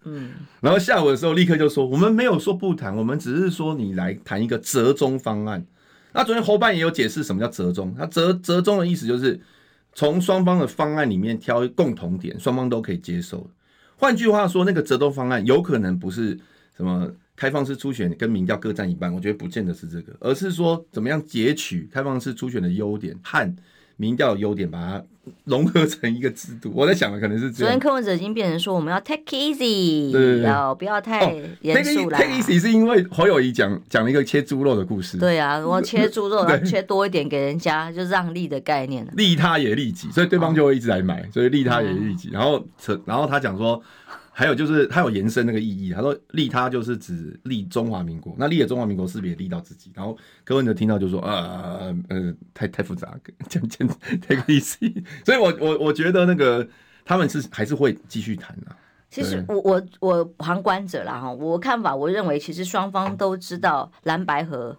[0.04, 0.32] 嗯。
[0.60, 5.66] 然后下午的时候立刻就说：“我们没有说不谈，我们只是说你来谈一个折中方案。”
[6.14, 9.40] 那昨天侯办也有解释什么叫折中，他折折中的意思就是。
[9.98, 13.50] 从双方的方案里面挑共同点，双方都可以接受。
[13.96, 16.38] 换句话说，那个折中方案有可能不是
[16.76, 23.56] 什么开放式初选跟民调各占一半，我觉得不见得是这个，而是说怎么样截取开放式初选的优点和
[23.98, 25.04] 民调的优点，把它。
[25.44, 27.68] 融合成一个制度，我在想的可能是这样。
[27.68, 32.18] 昨天柯文哲已经变成说，我们要 take easy，对对对，要不要太严肃了。
[32.18, 35.18] take easy 是因为侯友宜讲讲了一个切猪肉的故事。
[35.18, 39.06] 对啊，我切猪肉， 切多一点给人家，就让利的概念。
[39.18, 42.30] 利他也利己，所以对方就会一直来买，所以利他也利己。
[42.32, 42.66] 然后，
[43.04, 43.84] 然后他讲说。
[44.38, 45.92] 还有就是，他有延伸那个意义。
[45.92, 49.92] 他说“利他”就是指利中华民国，那利了中华民国是不是也利到自己？
[49.96, 53.18] 然后柯文哲听到就说：“呃呃，太太复杂，
[53.50, 53.90] 讲讲
[54.22, 54.78] 太个意思。
[55.26, 56.68] ”所以我，我我我觉得那个
[57.04, 58.68] 他们是还是会继续谈的。
[59.10, 64.78] 其实我我我旁观者啦哈，我看法，我认为其实双方都知道蓝白合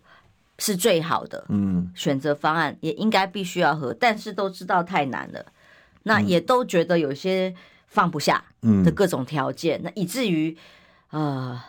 [0.60, 5.44] 是最好的，嗯，选择方案也应该必须要合，但是都知道太难了，
[6.04, 7.52] 那也都觉得有些。
[7.88, 8.42] 放不下
[8.84, 10.56] 的各种条件，嗯、那以至于，
[11.10, 11.60] 呃，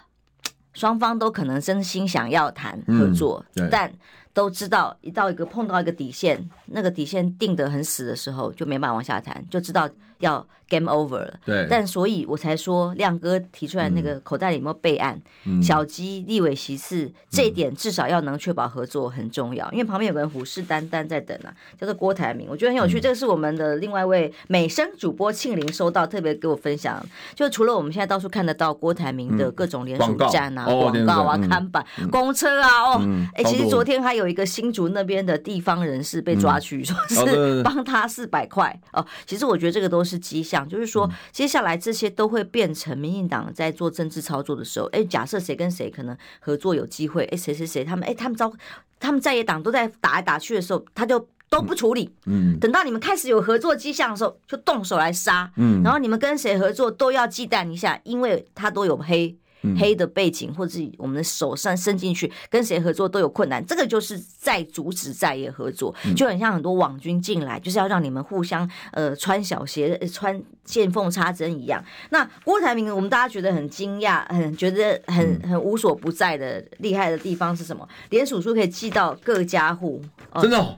[0.74, 3.92] 双方都可能真心想要谈合作，嗯、但
[4.34, 9.90] 都知道一到一个碰到一个底线，那个底线定得很死的时候，就没办法往下谈，就知道。
[10.20, 23.00] 要 game over 了，对，但所以我才说亮哥提出来那个口袋里有没有备案，嗯、小鸡立委席次、嗯、这一点至少要能确保合作很重要，因为旁边有个人虎视眈眈在等啊，叫做郭台铭，我觉得很有趣。
[23.00, 27.04] 嗯、这个是我们的另外一位美声主播庆玲收到，特别给我分享，
[27.34, 33.02] 就除了我们现在到处看得到郭台铭的各种连署站啊、广、嗯、告，告啊、嗯、看板、嗯、公车啊，哦，
[33.34, 39.04] 哎、嗯，其实昨天还有一个新竹那边的地方人士被抓去，嗯、说是帮他四百块哦。
[39.26, 48.52] 其实我觉得这个都是迹象，就是说，接下来这些都会变成民进党在做政治操作的时候，哎，假设谁跟谁可能合作有机会，哎，谁谁谁他们，哎，他们招
[49.00, 59.38] 他们在野党都在打来打去的时候，他就都不处理，嗯，等到你们开始有合作迹象的时候，就动手来杀，嗯，然后你们跟谁合作都要忌惮一下，因为他都有黑。
[59.78, 71.84] 黑的背景，或者我们的手上伸进去跟谁合作都有困难，这个就是在阻止在野合作，就很像很多网军进来，就是要让你们互相呃穿小鞋、穿见缝插针一样。
[72.10, 77.88] 那郭台铭，我们大家觉得很惊讶，很觉得很很无所不在的厉害的地方是什么？
[78.10, 80.02] 连署书可以寄到各家户，
[80.42, 80.78] 真的、哦。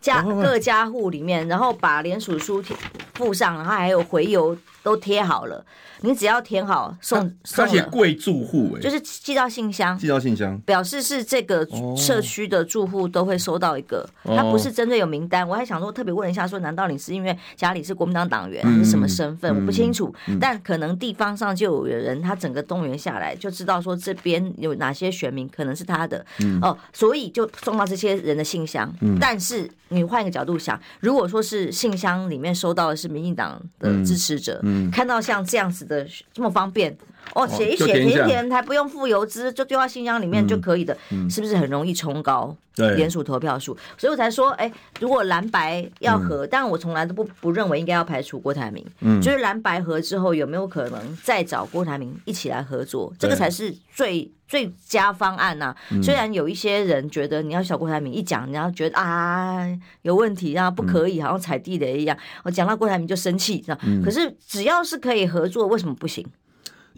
[0.00, 2.74] 家各家户里面，然后把联署书贴
[3.12, 5.64] 附上，然后还有回邮都贴好了。
[6.02, 14.08] 你只要填好送，送，而且贵住户哎，就是寄到信箱，寄到信箱，表示是这个社区的住户都会收到一个。
[14.24, 19.54] 他不是针对有名单，我还想说特别问一下，说难道你是因为家里是国民党党员，还是什么身份？
[19.54, 26.24] 我不清楚，但可能地方上就有人，他整个动员下来就知道说这边有哪些选民可能是他的。
[26.62, 28.90] 哦，所以就送到这些人的信箱。
[29.20, 34.58] 但是你换一个角度想，如果说是信箱里面收到的是民进党的支持者，
[34.90, 35.90] 看到像这样子。
[35.90, 36.96] 的这么方便
[37.34, 40.96] 哦，写一写填一填，还不用付邮资，就丢到信箱里面就可以的，
[41.28, 42.54] 是不是很容易冲高
[42.96, 43.76] 联署投票数？
[43.96, 59.64] 所以我才说，哎，如果蓝白要合，嗯、但我从来都不不认为应该要排除郭台铭，嗯，就是蓝白合之后有没有可能再找郭台铭一起来合作，这个才是最最佳方案呐、虽然有一些人觉得你要小郭台铭一讲，然后觉得啊
[60.02, 66.26] 有问题，然后不可以，好像踩地雷一样，我讲到郭台铭就生气，嗯、可是只要是可以合作，为什么不行？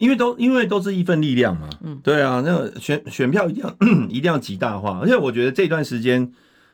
[0.02, 3.76] 因为都因为都是一份力量嘛，嗯，对啊，那个选选票一定要
[4.10, 6.28] 一定要极大化，而且我觉得这段时间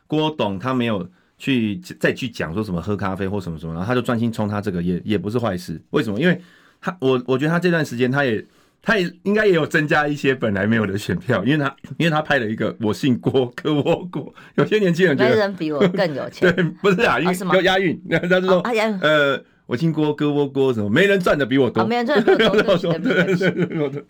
[0.07, 5.79] 郭董他没有去再去讲说什么喝咖啡或什么什么，然后他就专心冲他这个也也不是坏事。
[5.91, 6.19] 为什么？
[6.19, 6.41] 因为
[6.81, 8.43] 他我我觉得他这段时间他也
[8.81, 18.59] 他也应该也有增加一些本来没有的选票，因为他因为他拍了一个我姓郭，可我郭，有些年轻人觉得没人比我更有钱， 对，不是啊，因为要押韵，他是说
[19.01, 19.39] 呃。
[19.69, 23.51] 我听锅割窝锅什么，没人赚的比我多，没人赚的比我多，对对
[23.89, 24.03] 对。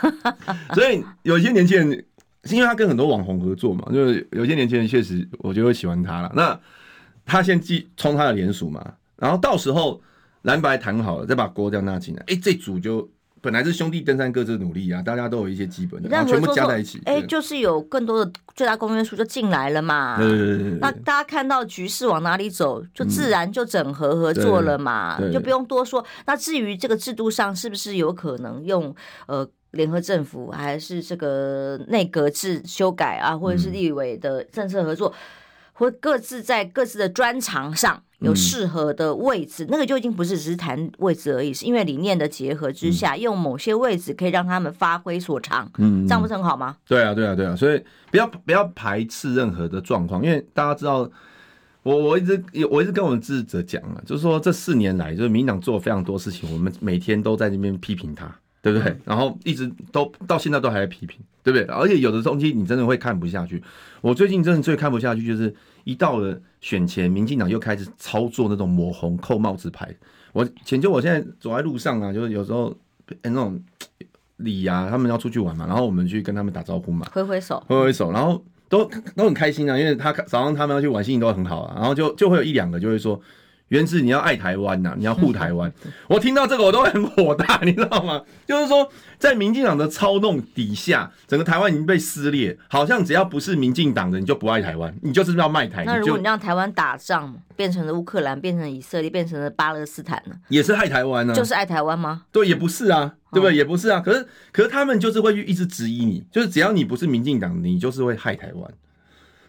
[0.72, 2.04] 所以有些年轻人
[2.44, 6.32] 是因为他跟很多网红合作嘛，就是有些年轻人确实我就会喜欢他了。
[6.34, 6.58] 那
[7.26, 10.00] 他先寄冲他的连署嘛，然后到时候
[10.42, 13.06] 蓝白谈好了，再把锅这样纳进来，哎，这组就。
[13.42, 20.16] 本来是兄弟登山各自努力啊，大家都有一些基本的，然后全部加在一起，哎，就是有更多的最大公约数就进来了嘛。
[20.16, 20.78] 对对对对。
[20.80, 26.04] 那大家看到局势往哪里走，就自然就整合合作了嘛，就不用多说。
[26.24, 28.92] 那至于这个制度上是不是有可能用
[29.26, 35.14] 呃联合政府，还是这个内阁制修改啊，或者是立委的政策合作，
[35.72, 38.02] 或各自在各自的专长上。
[38.20, 46.76] 有适合的位置，嗯、那个就已经不是只是谈位置而已，是因为理念的结合之下，嗯、用某些位置可以让他们发挥所长，嗯，这样不是很好吗？
[46.88, 51.10] 对啊，对啊，对啊，所以不要不要排斥任何的状况，因为大家知道，
[51.82, 58.88] 我我一直我一直跟我们支持者讲啊，就是说这四年来，就是民进党做了非常多事情，我们每天都在那边批评他，对不对？
[58.92, 61.66] 嗯、然后一直都到现在都还在批评，对不对？
[61.66, 63.62] 而且有的东西你真的会看不下去。
[64.00, 65.54] 我最近真的最看不下去就是。
[65.86, 69.94] 一到了选前，民进党又开始操作那种抹红扣帽子牌。
[70.32, 72.76] 我前就，我现在走在路上啊，就是有时候
[73.22, 73.62] 那种
[74.38, 83.20] 李呀，他们要出去玩嘛，然后我们去跟他们打招呼嘛，挥挥手，挥挥手，然后都都很开心啊，因为他早上他们要去玩，心情都很好啊，然后就就会有一两个就会说。
[83.68, 85.72] 原子，你要爱台湾呐， 你要护台湾。
[86.08, 88.22] 我听到这个我都很火大，你知道吗？
[88.46, 95.84] 就是说，在民进党的操弄底下，整个台湾已经被撕裂，好像只要不是民进党的，你就不爱台湾，你就是要卖台。
[95.84, 100.36] 那如果你让台湾打仗，变成了乌克兰，变成以色列，变成了巴勒斯坦呢？
[100.48, 101.34] 也是害台湾呢？
[101.34, 102.22] 就是爱台湾吗？
[102.30, 103.56] 对，也不是啊，对不对？
[103.56, 103.98] 也不是啊。
[104.00, 108.70] 可是，可是他们就是会一直质疑你，就是只要你不是民进党，你就是会害台湾。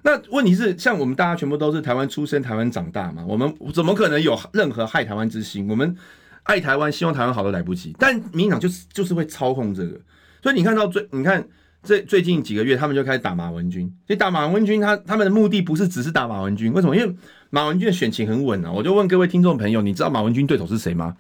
[0.04, 5.68] 那问题是，像我们大家全部都是台湾出生、台湾长大嘛，我们怎么可能有任何害台湾之心？
[5.70, 5.96] 我们
[6.44, 7.96] 爱台湾，希望台湾好都来不及。
[8.00, 10.00] 但民进党就是就是会操控这个，
[10.42, 11.46] 所以你看到最，你看
[11.84, 13.92] 这最近几个月，他们就开始打马文君。
[14.06, 16.96] 所以打马文君，他他们的目的不是只是打马文君，为什么？
[16.96, 17.16] 因为
[17.50, 18.72] 马文君的选情很稳啊。
[18.72, 21.16] 我就问各位听众朋友，你知道马文君对手是谁吗？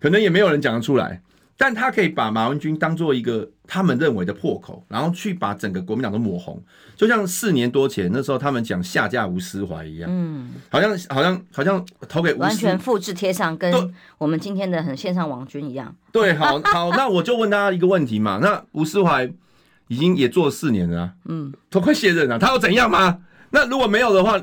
[0.00, 1.20] 可能也没有人讲得出来。
[1.56, 6.60] 但他可以把马文君当做一个他们认为的破口，然后去把整个国民党都抹红，
[6.96, 15.94] 就像四年多前那时候他们讲下架吴思怀一样，嗯，好像好像好像投给吴，完全复制贴上，跟我们今天的很线上王军一样。
[16.10, 19.30] 对，好好，那我就问大家一个问题嘛，那吴思怀
[19.88, 23.18] 已经也做了四年了，嗯，都快卸任了，他要怎样吗？
[23.50, 24.42] 那如果没有的话？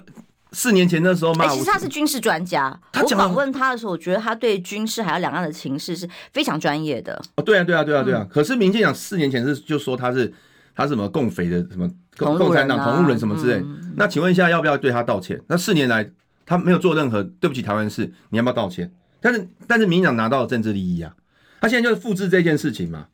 [0.52, 2.80] 四年前的时候嘛，其实他是军事专家。
[2.94, 7.22] 我访问他的时候，我觉得他对军事还有两岸的情势是非常专业的。
[7.36, 8.26] 哦，对啊，对啊，对啊，对啊。
[8.32, 10.34] 可是民进党四年前是就说他是
[10.76, 13.64] 他是什么共匪的什么共产党同路人什么之类。
[13.96, 15.40] 那请问一下，要不要对他道歉？
[15.48, 16.10] 那四年来
[16.46, 18.92] 他没有做任何对不起台湾事，你要不要道歉？
[19.22, 21.14] 但是但是民进党拿到了政治利益啊，
[21.62, 23.06] 他现在就是复制这件事情嘛。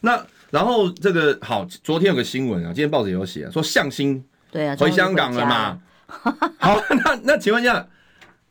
[0.00, 5.78] 那然后这个好，昨天有个新闻啊，今天报纸有写说向心对啊回香港了嘛。
[6.58, 7.86] 好，那那请问一下，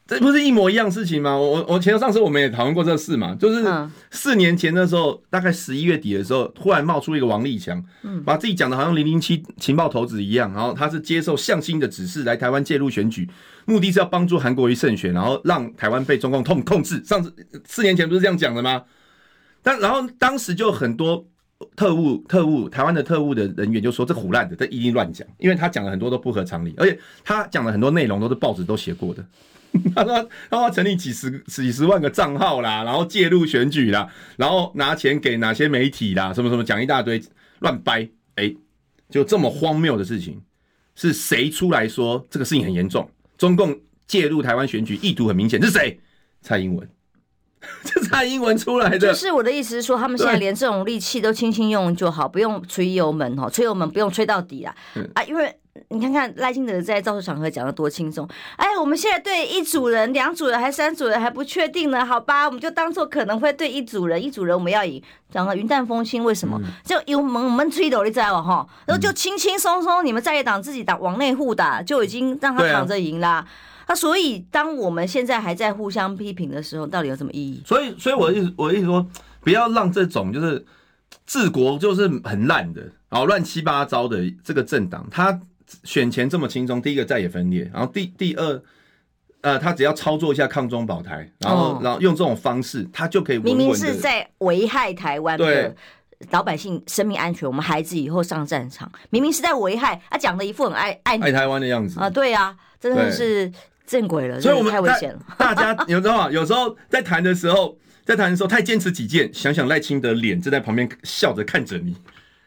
[0.07, 1.37] 这不是一模一样事情吗？
[1.37, 3.63] 我我前头上次我们也讨论过这个事嘛，就是
[4.09, 13.29] 四年前的时候，大概十一月底的时候，突然冒出一个王立强，嗯，把自己讲的好像零零七情报头子一样，然后他是接受向心的指示来台湾介入选举，
[13.65, 17.03] 目的是要帮助韩国瑜胜选，然后让台湾被中共控控制。
[17.03, 17.33] 上次
[17.65, 18.83] 四年前不是这样讲的吗？
[19.61, 21.25] 但然后当时就很多。
[21.75, 29.25] 特务，特务，台湾的特务的人员就说这胡烂的，这一定乱讲，因为他讲了很多都不合常理，而且他讲了很多内容都是报纸都写过的。
[29.95, 37.21] 他说他要成立几十几十万个账号啦，然后介入选举啦，然后拿钱给哪些媒体啦，什么什么讲一大堆
[37.59, 38.51] 乱掰，哎、
[39.09, 40.41] 就这么荒谬的事情，
[40.95, 43.07] 是谁出来说这个事情很严重？
[43.37, 45.99] 中共介入台湾选举意图很明显，是谁？
[46.41, 46.89] 蔡英文。
[47.83, 54.73] 这蔡英文出来的，就是我的意思是说，他们现在连这种力气都轻轻用就好，不用吹油门哦， 吹油门不用吹到底啦。
[55.13, 55.53] 啊，因为
[55.89, 66.59] 你看看赖清德在造势场合讲的多轻松，哎，我们现在对一组人、两组人还三组人还不确定呢，好吧，我们就当做可能会对一组人，一组人我们要赢，讲了云淡风轻，为什么？
[66.85, 73.45] 就油门我们吹斗你知道哈，然后就轻轻松松，你们在野党自己打往内互打，就已经让他躺着赢啦。
[73.89, 77.59] 那所以，当我们现在还在互相批评的时候，到底有什么意义？
[77.65, 79.03] 所以，所以我的意思，我的意思说，
[79.41, 80.63] 不要让这种就是
[81.25, 85.41] 治国就是很烂的，然后乱七八糟的这个政党，他
[85.83, 88.61] 选前这么轻松，第一个再也分裂，然后第第二，
[89.41, 95.75] 呃，他只要操作一下抗中保台，然后然后用这种方式，他就可以明明是在危害台湾的
[96.29, 103.51] 老百姓生命安全，我们孩子以后上战场，明明是在危害，他讲的一副很爱爱爱台湾的样子啊，对啊，真的是。
[103.89, 105.19] 见鬼了，所以我们太危险了。
[105.35, 107.75] 大家有时候有时候在谈的时候，
[108.05, 111.97] 在谈的时候太坚持己见，想想赖清德脸正在旁边笑着看着你，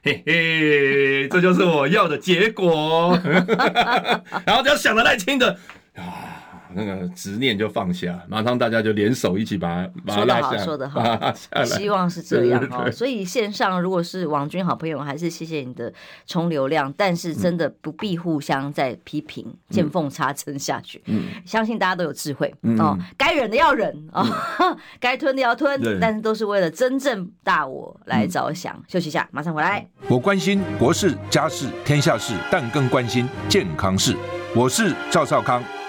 [0.05, 3.19] 嘿嘿，这就是我要的结果。
[4.47, 5.57] 然后只要想着赖清德
[5.97, 6.39] 啊。
[6.75, 11.33] 那个执念就放下，马上大家就联手一起把它说得好，说得好，
[11.65, 12.91] 希望是这样哦。
[12.91, 15.93] 所以线上如果是王军好朋友，还是谢谢你的
[16.27, 21.03] 充流量，但是真的不必互相再批评，见缝插针下去。
[21.07, 24.25] 嗯，相信大家都有智慧哦，该忍的要忍哦，
[24.99, 28.81] 该吞的要吞，但是都是为了真正大我来着想。
[28.89, 29.87] 休息一下，马上回来。
[30.09, 34.17] 我关心国事、家事、天下事，但更关心健康事。
[34.55, 35.63] 我是赵少康。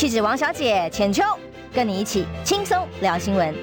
[0.00, 1.22] 气质王小姐浅秋，
[1.74, 3.54] 跟你一起轻松聊新闻。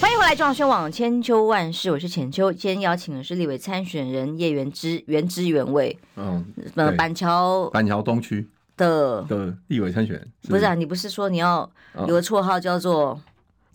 [0.00, 2.50] 欢迎回来，中央网千秋万世，我是浅秋。
[2.50, 5.98] 今天邀请的是立委参选人叶元之，原汁原味。
[6.16, 6.42] 嗯，
[6.74, 10.74] 呃，板桥板桥东区的的立委参选人，不是啊？
[10.74, 13.20] 你不是说你要有个绰号叫做？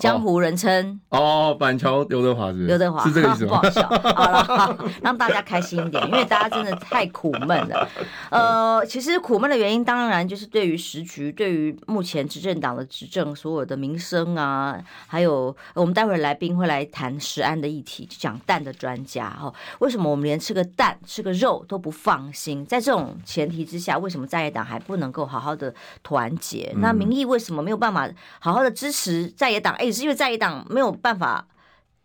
[0.02, 3.60] 江湖人称哦，板桥刘德华是刘德华是这个意思吗？
[3.62, 7.88] 不好笑，好了，好， 让大家开心一点，因为大家真的太苦闷了。
[8.32, 22.66] 呃，其实苦闷的原因，当然就是对于时局，对于目前执政党的执政，所有的民生啊，还有我们待会儿来宾会来谈食安的议题，就讲蛋的专家哦，为什么我们连吃个蛋、吃个肉都不放心？
[22.66, 25.72] 在这种前提之下，为什么在野党还不能够好好的
[26.02, 26.74] 团结？
[26.78, 29.76] 那民意为什么没有办法好好的支持在野党？
[29.76, 29.91] 哎。
[29.92, 31.48] 是因为在野党没有办法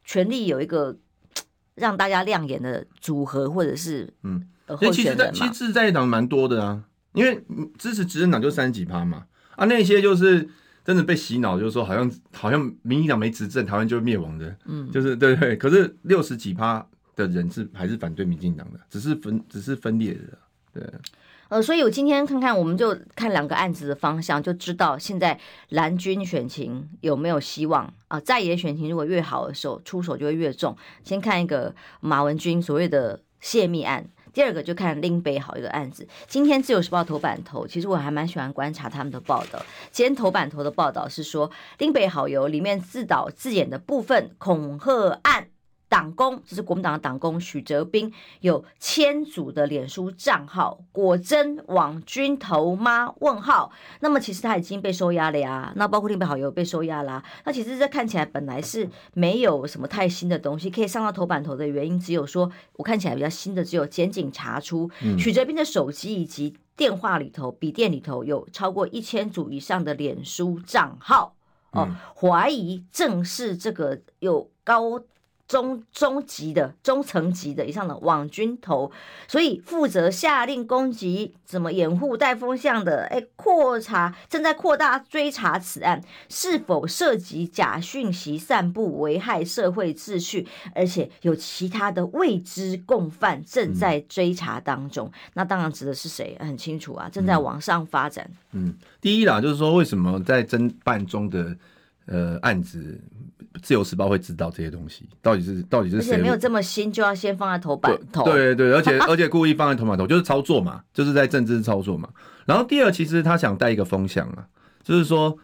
[0.05, 0.97] 全力有一个
[1.76, 4.49] 让大家亮眼的组合，或者是嗯，
[4.93, 6.82] 其实在其实在野党蛮多的啊，
[7.12, 7.45] 因为
[7.78, 9.26] 支持执政党就三十几趴嘛
[9.57, 10.49] 啊，那些就是
[10.84, 15.57] 真的被洗脑，就是说好像好像民进党没执政，台湾就灭亡的，嗯，就是对对。
[15.57, 20.39] 可是六十几趴的人是还是反对民进党的，只是分只是分裂的，
[20.72, 20.82] 对。
[21.49, 25.38] 呃，所以我今天看看，我们就看两个案子的方向，就知道现在
[25.68, 28.18] 蓝军选情有没有希望啊？
[28.18, 30.76] 在野选情如果越好的时候，出手就会越重。
[31.05, 36.09] 先看一个马文君所谓的泄密案，第二个就看林北好一个案子。
[36.26, 39.64] 今天自由时报头版头，其实我还蛮喜欢观察他们的报道。
[39.92, 45.47] 今天头版头的报道是说，林北好友里面自导自演的部分恐吓案。
[45.89, 53.14] 党工，这是国民党的党工许哲斌，有千组的脸书账号，果真网军头吗？
[53.20, 53.70] 问号。
[54.01, 55.72] 那么其实他已经被收押了呀。
[55.76, 57.22] 那包括另外好友被收押啦。
[57.45, 71.37] 那其实这看起来本来是没有什么太新的东西，可以上到头版头的原因，只有说我看起来比较新的，只有检警查出许哲斌的手机以及电话里头、笔电里头有超过一千组以上的脸书账号
[71.70, 75.01] 哦，怀疑正是这个有高。
[75.49, 78.90] 中中级的中层级的以上的网军头，
[79.28, 95.11] 所以负责下令攻击、怎么掩护带风向的，哎，扩查正在扩大追查此案是否涉及假讯息散布、危害社会秩序，而且有其他的未知共犯正在追查当中。
[95.34, 96.36] 那当然指的是谁？
[96.40, 98.28] 很清楚啊，正在往上发展。
[98.51, 101.57] 嗯，第一啦，就是说为什么在侦办中的
[102.07, 103.01] 呃案子。
[103.63, 106.17] 自由时报会知道这些东西，到底是到底是谁？
[106.17, 108.25] 没有这么新，就要先放在头版头。
[108.25, 112.09] 对对，而且而且故意放在头版头，就是操作嘛，就是在政治操作嘛。
[112.45, 114.47] 然后第二，其实他想带一个风向啊，
[114.83, 115.37] 就是说，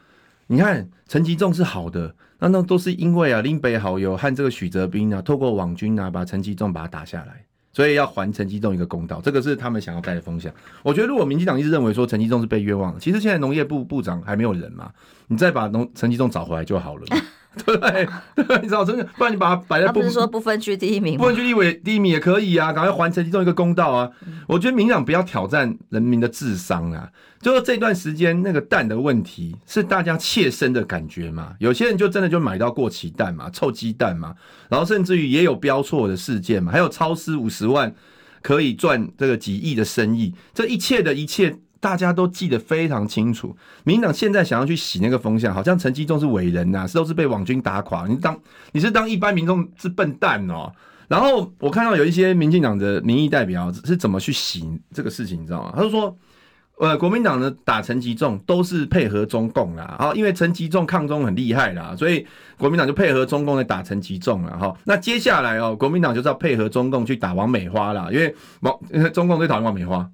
[0.47, 9.21] 你看陈吉仲是好的，那那都是因为啊林北好友和这个许哲斌啊，透过网军啊，把陈吉仲把他打下来，所以要还陈吉仲一个公道。
[9.21, 10.53] 这个是他们想要带的风向。
[10.83, 14.93] 我觉得如果民进党一直认为说陈吉仲是被冤枉的，其实现在农业部部长还没有人嘛，
[15.27, 17.07] 你再把农陈吉仲找回来就好了
[17.79, 18.23] 嘛。
[18.35, 24.11] 对对，你知道真的，不然你把它摆在不，不是说不分区第一名，不分区立委第一名也可以啊，赶快还成其中一个公道啊！
[24.27, 27.09] 嗯、我觉得民党不要挑战人民的智商啊，
[27.41, 34.35] 就是这段时间那个蛋的问题是大家切身的感觉嘛，有些人就真的就买到过期蛋嘛，臭鸡蛋嘛，
[34.69, 37.95] 然后甚至于也有标错的事件嘛，还有超市五十万
[38.41, 41.57] 可以赚这个几亿的生意，这一切的一切。
[41.83, 48.07] 大家都记得非常清楚，民进党现在想要去洗那个风向，好像陈吉仲是伟人呐、啊，是都是被网军打垮。
[48.07, 48.39] 你当
[48.71, 50.73] 你是当一般民众是笨蛋哦。
[51.09, 54.65] 然后我看到有一些民进党的民意代表是怎么去洗
[54.95, 55.73] 这个事情，你知道吗？
[55.75, 56.17] 他就说
[56.79, 62.25] 呃，国民党的打陈吉仲都是配合中共啦，啊，因为陈吉仲抗中很厉害啦，所以
[62.57, 64.73] 国民党就配合中共来打陈吉仲了哈。
[64.85, 68.79] 那接下来哦，国民党就是要配合中共去打王美花啦，因为王
[69.13, 70.09] 中共最讨厌王美花，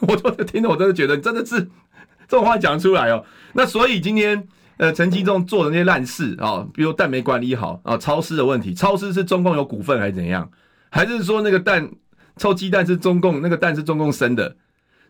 [0.08, 1.60] 我都听着我真的觉得真的是
[2.28, 3.24] 这种话讲出来哦。
[3.54, 10.50] 那所以今天呃陈吉仲做的那些烂事啊，比如蛋没管理好啊，超市的问题，超市是中共有股份还是怎样？
[10.90, 11.90] 还是说那个蛋
[12.36, 14.56] 臭鸡蛋是中共那个蛋是中共生的？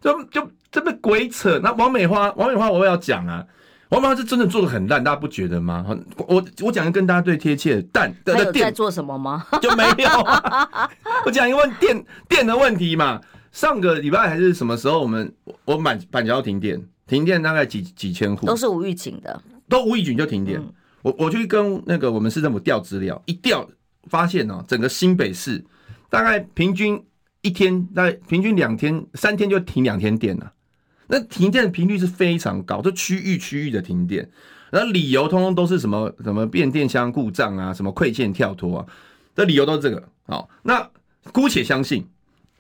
[0.01, 3.45] 就就这么鬼扯，那王美花，王美花我也要讲啊，
[3.89, 5.85] 王美花是真的做的很烂，大家不觉得吗？
[6.29, 9.47] 我我讲一个跟大家最贴切的，蛋的的店在做什么吗？
[9.61, 10.89] 就没有、啊，
[11.25, 13.21] 我讲一个问电电的问题嘛。
[13.57, 15.35] 上个礼拜还是什么时候，我们
[15.65, 20.61] 我板板桥停电，停电大概几几千户，都是无预警的，都无预警就停电。
[20.61, 23.67] 嗯、我我去跟那个我们市政府调资料，一调
[24.11, 25.65] 发现哦，整个新北市
[26.11, 27.03] 大概平均。
[27.43, 30.53] 一天大概平均两天、三天就停两天电了，
[31.07, 34.29] 那停电的频率是非常高，就区域区域的停电，
[34.71, 38.87] 然后理由通通都是什么什么变电箱故障啊，什么馈线跳脱啊，
[39.33, 40.09] 这理由都是这个。
[40.25, 40.91] 好，那
[41.31, 42.05] 姑且相信，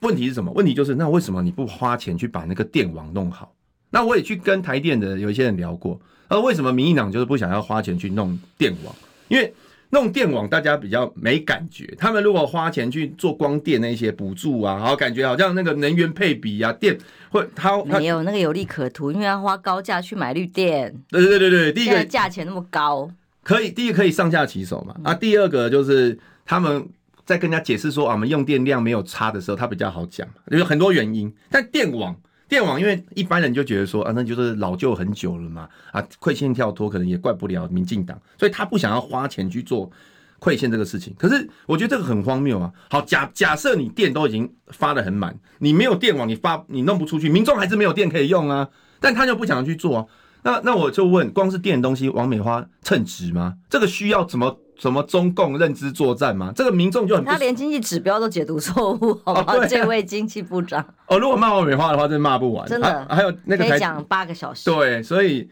[0.06, 0.52] 问题是什么？
[0.52, 3.52] 问题就是那为什么你不花钱去把那个电网弄好？
[3.90, 8.94] 那我也去跟台电的有一些人聊过，呃，为什么民进党就是不想要花钱去弄电网？
[9.28, 9.52] 因为
[9.90, 16.98] 弄电网大家比较没感觉，他们如果花钱去做光电那些补助啊，好感觉好像那个能源配比啊，电
[17.30, 20.94] 会他没有那个有利可图，因为要花高价去买绿电。
[21.08, 23.10] 对对对对，第一个价钱那么高，
[23.44, 24.94] 可以第一个可以上下其手嘛。
[25.04, 26.86] 啊，第二个就是他们
[27.26, 32.16] 在跟人家解释说啊，我们用电量没有差的时候，他比较好讲，有很多原因，但电网。
[32.48, 39.90] 电网，因为一般人就觉得说啊，那就是老旧很久了嘛，啊，馈线跳脱可能也怪不了民进党，所以他不想要花钱去做
[40.38, 41.12] 馈线这个事情。
[41.18, 42.72] 可是我觉得这个很荒谬啊。
[42.88, 48.68] 好，假假设你电都已经发得很满，你没有电网，你发你弄不出去，民众还是没有电可以用啊。
[49.00, 50.06] 但他就不想去做啊。
[50.44, 53.56] 那那我就问，光是电的东西，王美花称职吗？
[53.68, 54.60] 这个需要怎么？
[54.78, 56.52] 什么中共认知作战吗？
[56.54, 59.54] 这个民众就很他连经济指标都解读错误，好吧？
[59.54, 62.86] 哦、这位经济部长哦，如果骂我美化的话，真骂不完，真的。
[62.86, 65.48] 啊、还有那个可以讲八个小时，对，所以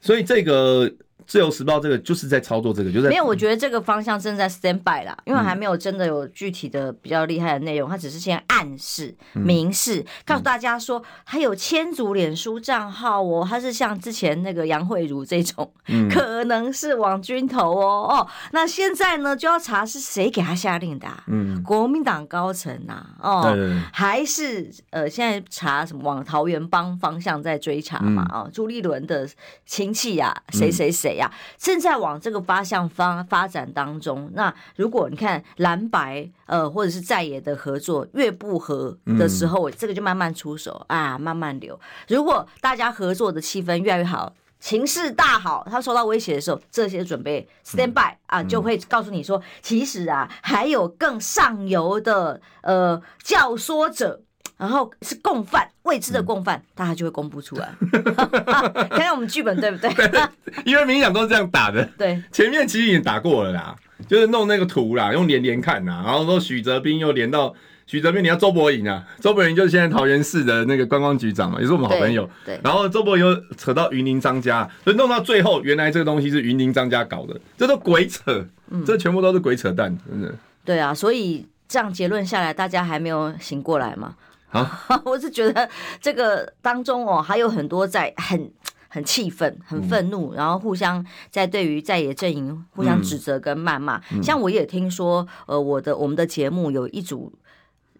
[0.00, 0.92] 所以这个。
[1.26, 3.24] 自由时报这个就是在操作这个，就是没有。
[3.24, 15.68] 我觉得这个方向正在 stand by 啦，因为还没有真的有具体的比较厉害的内容，他只是先暗示、明示，告诉大家说还有千组脸书账号哦，他是像之前那个杨慧如这种，
[16.08, 18.28] 可能是网军头哦哦。
[18.52, 23.52] 那现在呢就要查是谁给他下令的，嗯，国民党高层呐，哦，
[23.92, 29.28] 还是呃现在查什么往桃园帮方向在追查嘛，啊，朱立伦的
[29.64, 31.15] 亲戚呀，谁谁谁。
[31.16, 34.30] 呀，正在往这个方向发发展当中。
[34.34, 41.78] 那如果你看蓝白呃，或者是在野的合作越不合的时候，这个就慢慢出手啊，慢慢留。
[42.08, 54.22] 如果大家合作的气氛越来越好，情势大好，他受到威胁的时候，这些准备 stand by 啊，就会告诉你说，其实啊，还有更上游的呃教唆者。
[54.58, 57.68] 然后是共犯，未知的共犯，大家就会公布出来。
[57.92, 59.90] 看看我们剧本对不对？
[60.64, 61.84] 因为冥想都是这样打的。
[61.98, 63.76] 对，前面其实已经打过了啦，
[64.08, 67.54] 就是弄那个图啦，用连连看呐，然后说许哲斌又连到
[67.86, 72.28] 许哲斌，你要周伯颖啊，周伯颖就是现在桃园市的那个观光局长嘛，也是我们好朋友。
[72.44, 72.56] 对。
[72.56, 80.34] 对，然后周伯颖又扯到云林张家，所以弄到最后，原来这个东西是云林张家搞的，这都鬼扯，嗯、这全部都是鬼扯淡，真的。
[80.64, 84.14] 对啊，所以这样结论下来，大家还没有醒过来吗？
[84.50, 85.68] 啊， 我是觉得
[86.00, 88.50] 这个当中哦，还有很多在很
[88.88, 94.00] 很气愤、很愤怒，然后互相在对于在野阵营互相指责跟谩骂。
[94.22, 97.32] 像我也听说，呃，我的我们的节目有一组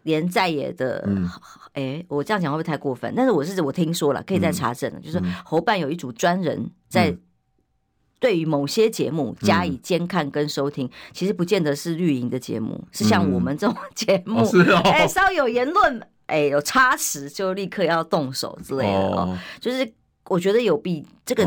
[0.05, 1.07] 连在野的，
[1.75, 3.13] 哎，我这样讲会不会太过分？
[3.15, 7.15] 但是我是我听说了，可以再查证的，就是侯办有一组专人在
[8.19, 14.39] 对于某些节目加以监看跟收听，其实不见得是绿营的节目，是像我们这种节目，
[14.85, 16.01] 哎，稍有言论。
[16.27, 19.89] 哎，有差池就立刻要动手之类的哦，就是
[20.29, 21.47] 我觉得有必这个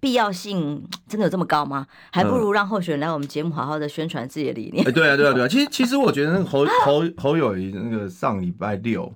[0.00, 1.86] 必要性真的有这么高吗？
[2.10, 4.84] 还不如让候选人来我们节目好好的宣传自己的理念。
[4.86, 9.12] 哎，对啊，对啊，对啊， 其实其实我觉得那个侯侯侯友宜那个上礼拜六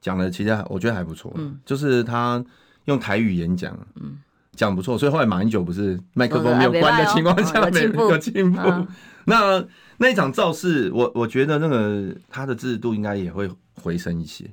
[0.00, 2.44] 讲的其实我觉得还不错，嗯，就是他
[2.84, 4.18] 用台语演讲，嗯，
[4.54, 8.86] 讲不错，所以后来马英九不是麦克风没有关的情况下，有进步，有进步。
[9.24, 9.64] 那
[9.96, 13.48] 那一场造势，我我觉得那个他的制度应该也会。
[13.82, 14.44] 回升一些，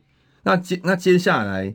[0.43, 1.73] 那接那接下来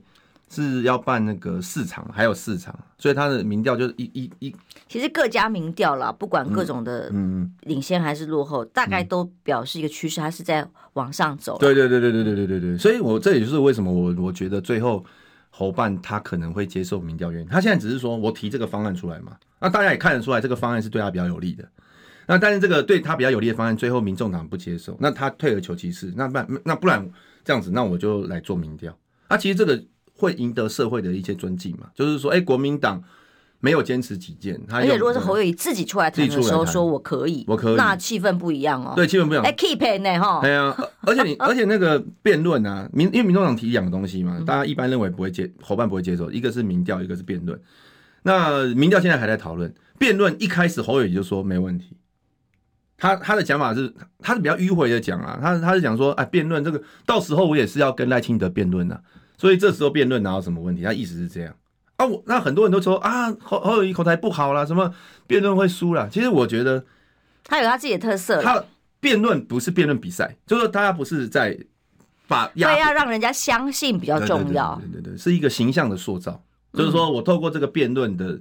[0.48, 4.54] 是要办那个市场，还有市场，所以他的民调就是一一一，
[4.88, 11.58] 其实各家民调啦，不管各种的嗯领先还是落后，嗯、大概都表示一个趋势，它是在往上走。
[11.58, 15.04] 对对对对对对对对对，所以我这也就是为什么我我觉得最后
[15.50, 17.48] 侯办他可能会接受民调原因。
[17.48, 21.68] 他现在只是说我提这个方案出来嘛，那大家也看得出来这个方案是对他比较有利的。
[22.28, 27.08] 那但是这个对他比较有利的方案，最后民众党不接受，那他退而求其次，那不那不然
[27.46, 28.94] 这样子，那我就来做民调。
[29.28, 29.82] 啊，其实这个
[30.12, 33.02] 会赢得社会的一些尊敬嘛，就是说，哎、欸，国民党。
[33.58, 38.92] 没有坚持己见，他而且如果是侯友宜自己出来谈的时候说我可以，我可以，那气氛不一样哦。
[38.94, 39.42] 对，气氛不一样。
[39.42, 40.40] 哎，keep 呢哈？
[40.42, 47.58] 对啊，而且你 而且那个辩论啊，民因为民众党提两个东西嘛，大家一般认为不会接，伙伴不会接受，一个是民调，一个是辩论。
[48.22, 51.96] 那民调现在还在讨论，辩论一开始侯友宜就说没问题。
[52.98, 59.00] 他他的讲法是，他是比较迂回的讲啊，他他是讲说，哎，辩论这个到时候我也是要跟赖清德辩论的，
[59.36, 60.82] 所以这时候辩论哪有什么问题？
[60.82, 61.54] 他意思是这样。
[61.96, 64.94] 啊，我那很多人都说啊，侯侯友谊口才不好啦，什么
[65.26, 66.08] 辩论会输啦。
[66.10, 66.84] 其实我觉得
[67.44, 68.42] 他有他自己的特色。
[68.42, 68.62] 他
[69.00, 71.58] 辩论不是辩论比赛，就是说他不是在
[72.26, 74.74] 把对要让人家相信比较重要。
[74.76, 76.42] 对对对，对，对，是一个形象的塑造。
[76.72, 78.38] 就是说我透过这个辩论的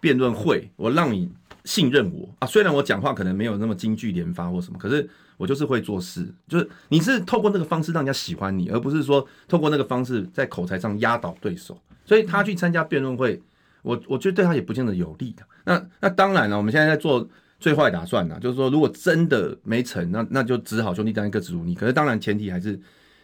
[0.00, 1.30] 辩论会，我让你
[1.70, 2.46] 信任我啊。
[2.48, 6.26] 虽然我讲话可能没有那么金句连发或什么，可是我就是会做事。
[6.48, 11.80] 就是你是透过那个方式让人家喜欢你，而不是说透过那个方式在口才上压倒对手。
[12.04, 13.40] 所以他去参加辩论会，
[13.82, 15.44] 我我觉得对他也不见得有利的。
[15.64, 17.28] 那那当然了，我们现在在做
[17.60, 21.76] 最坏打算呢，就是说如果真的没成，那那就只好兄弟当一个子如你。
[21.76, 22.80] 可是当然前提还是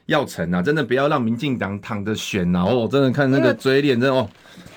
[0.06, 2.64] 要成啊，真的不要让民进党躺着选呐。
[2.64, 4.28] 哦，真的看那个嘴脸，真的哦。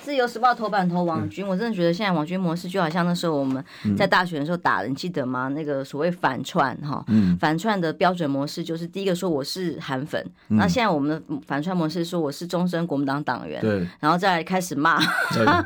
[0.02, 3.64] 自由时报头版头王军，我真的觉得现在王军模式就好像那时候我们
[3.96, 5.46] 在大学的时候打的，你记得吗？
[5.48, 7.04] 那个所谓反串哈，
[7.38, 14.98] 反串的标准模式就是第一个说我是韩粉，那现在我们的反串模式说我是终身国民党党员，对，然后再来开始骂，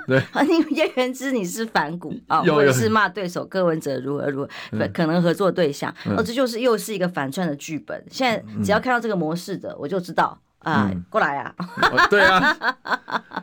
[0.06, 8.04] 对， 你叶元之你是反骨啊，或者是骂对手柯文哲如何如何，可能合作对象，哦，这就是又是一个反串的剧本。
[8.10, 10.38] 现在只要看到这个模式的，我就知道。
[10.61, 11.55] 啊，过来啊！
[12.09, 12.57] 对啊，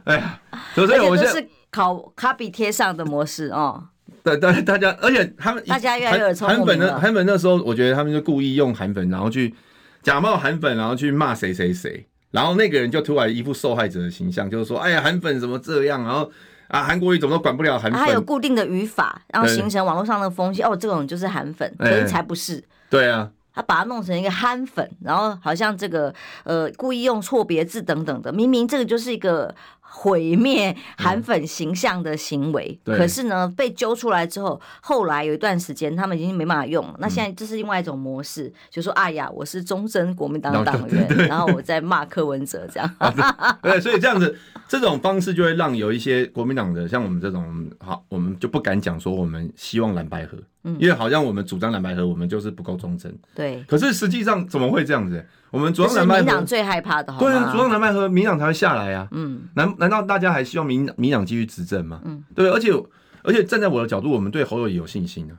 [0.06, 0.40] 哎呀，
[0.74, 3.90] 所以我是考卡比贴上的模式哦。
[4.24, 6.58] 对 对，大家，而且他们大家越来越聪明。
[6.58, 9.54] 韩粉的韩粉那时候，我觉得他们就故意用韩粉，然后去
[10.02, 16.02] 假冒韩粉，然后去骂谁谁谁，然后那个人就突然一副受害者的形象，就是说，哎呀，韩粉怎么这样？
[16.04, 16.28] 然后
[16.70, 18.02] 啊，韩国语怎么都管不了韩粉？
[18.02, 20.64] 他有固定的语法，然后形成网络上的风气。
[20.64, 22.64] 哦，这种就是韩粉，可是才不是。
[22.90, 23.30] 对啊。
[23.54, 29.54] 他把它弄成一个憨粉，然后好像这个呃故意用错别字等等的，明明这个就是一个。
[29.94, 36.94] 毁灭韩粉形象的行为，嗯、可是呢，被揪出来之后，后来有一段时间他们已经没办法用了。
[36.94, 42.90] 嗯、那现在这是另外一种模式，就说：“哎呀，我是终身国民党党员，对对对，然后我在骂柯文哲这样。
[43.00, 43.12] 啊”
[43.62, 44.34] 对，所以这样子
[44.66, 53.14] 这种方式就会让有一些国民党的，像我们这种好，我们就不敢讲说我们希望蓝白合，嗯、因为好像我们主张蓝白合，我们就是不够忠贞。
[53.34, 55.26] 对，可是实际上怎么会这样子？
[55.50, 59.08] 我们主张蓝白合，民党最害怕的，对啊，主张蓝白合，民党才会下来啊。
[59.12, 62.02] 嗯，难难道大家还希望民民党继续执政吗？
[62.06, 62.72] 嗯，对，而且
[63.24, 65.38] 而且站在我的角度，我们对侯友宜有信心啊。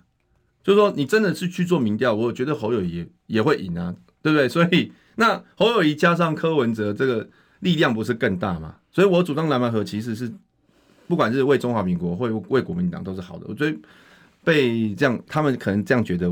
[0.65, 3.93] 就是说，你真的是去做民调，我觉得侯友宜也也会赢啊，
[4.23, 4.49] 对不对？
[4.49, 7.29] 所以那侯友谊加上柯文哲，这个
[7.61, 8.77] 力量不是更大吗？
[8.93, 10.33] 所以我主张蓝白合其实是
[11.09, 13.47] 不管是为中华民国或为国民党都是好的。
[13.49, 13.77] 我觉得
[14.45, 16.31] 被这样，他们可能这样觉得。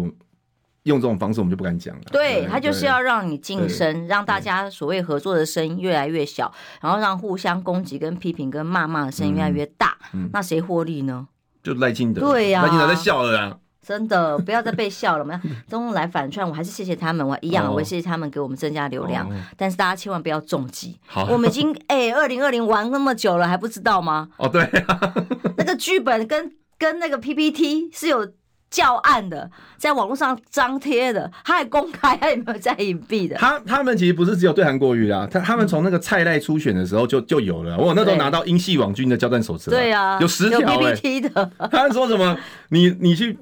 [0.84, 2.02] 用这种方式，我们就不敢讲了。
[2.10, 6.50] 对，他就是要让你晋升，让大家所谓合作的声音越来越小，
[6.80, 9.94] 然后让互相攻击、跟批评、跟谩骂的声音越来越大。
[10.32, 11.28] 那谁获利呢？
[11.62, 12.22] 就赖清德。
[12.22, 13.58] 对呀，赖清德在笑了啊！
[13.86, 15.38] 真的，不要再被笑了嘛！
[15.68, 19.30] 中来反串，我还是谢谢他们，我一样，我谢谢他们给我们增加流量。
[19.58, 20.98] 但是大家千万不要中计。
[21.06, 24.30] 好，我们已经哎，二零二零玩那么久了，还不知道吗？
[24.38, 24.66] 哦，对，
[25.58, 26.50] 那个剧本跟
[26.80, 28.32] 跟那个 PPT 是有。
[28.70, 33.34] 教案的，在网络上张贴的，他还公开，他有没有在隐蔽的？
[33.34, 37.76] 他他们其实不是只有对韩国瑜啊，他他们从那个蔡赖初选的时候就就有了。
[37.76, 41.50] 我那时候拿到英系网军的交战手册，对啊，有十条、欸、PPT 的。
[41.68, 42.38] 他们说什么？
[42.68, 43.36] 你你去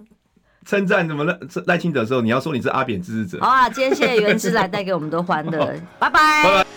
[0.65, 3.39] 称赞什么赖赖清德的时候，你要说你是阿扁支持者。
[3.45, 6.68] 好啊，今天谢谢袁之来带给我们的欢乐， 拜拜。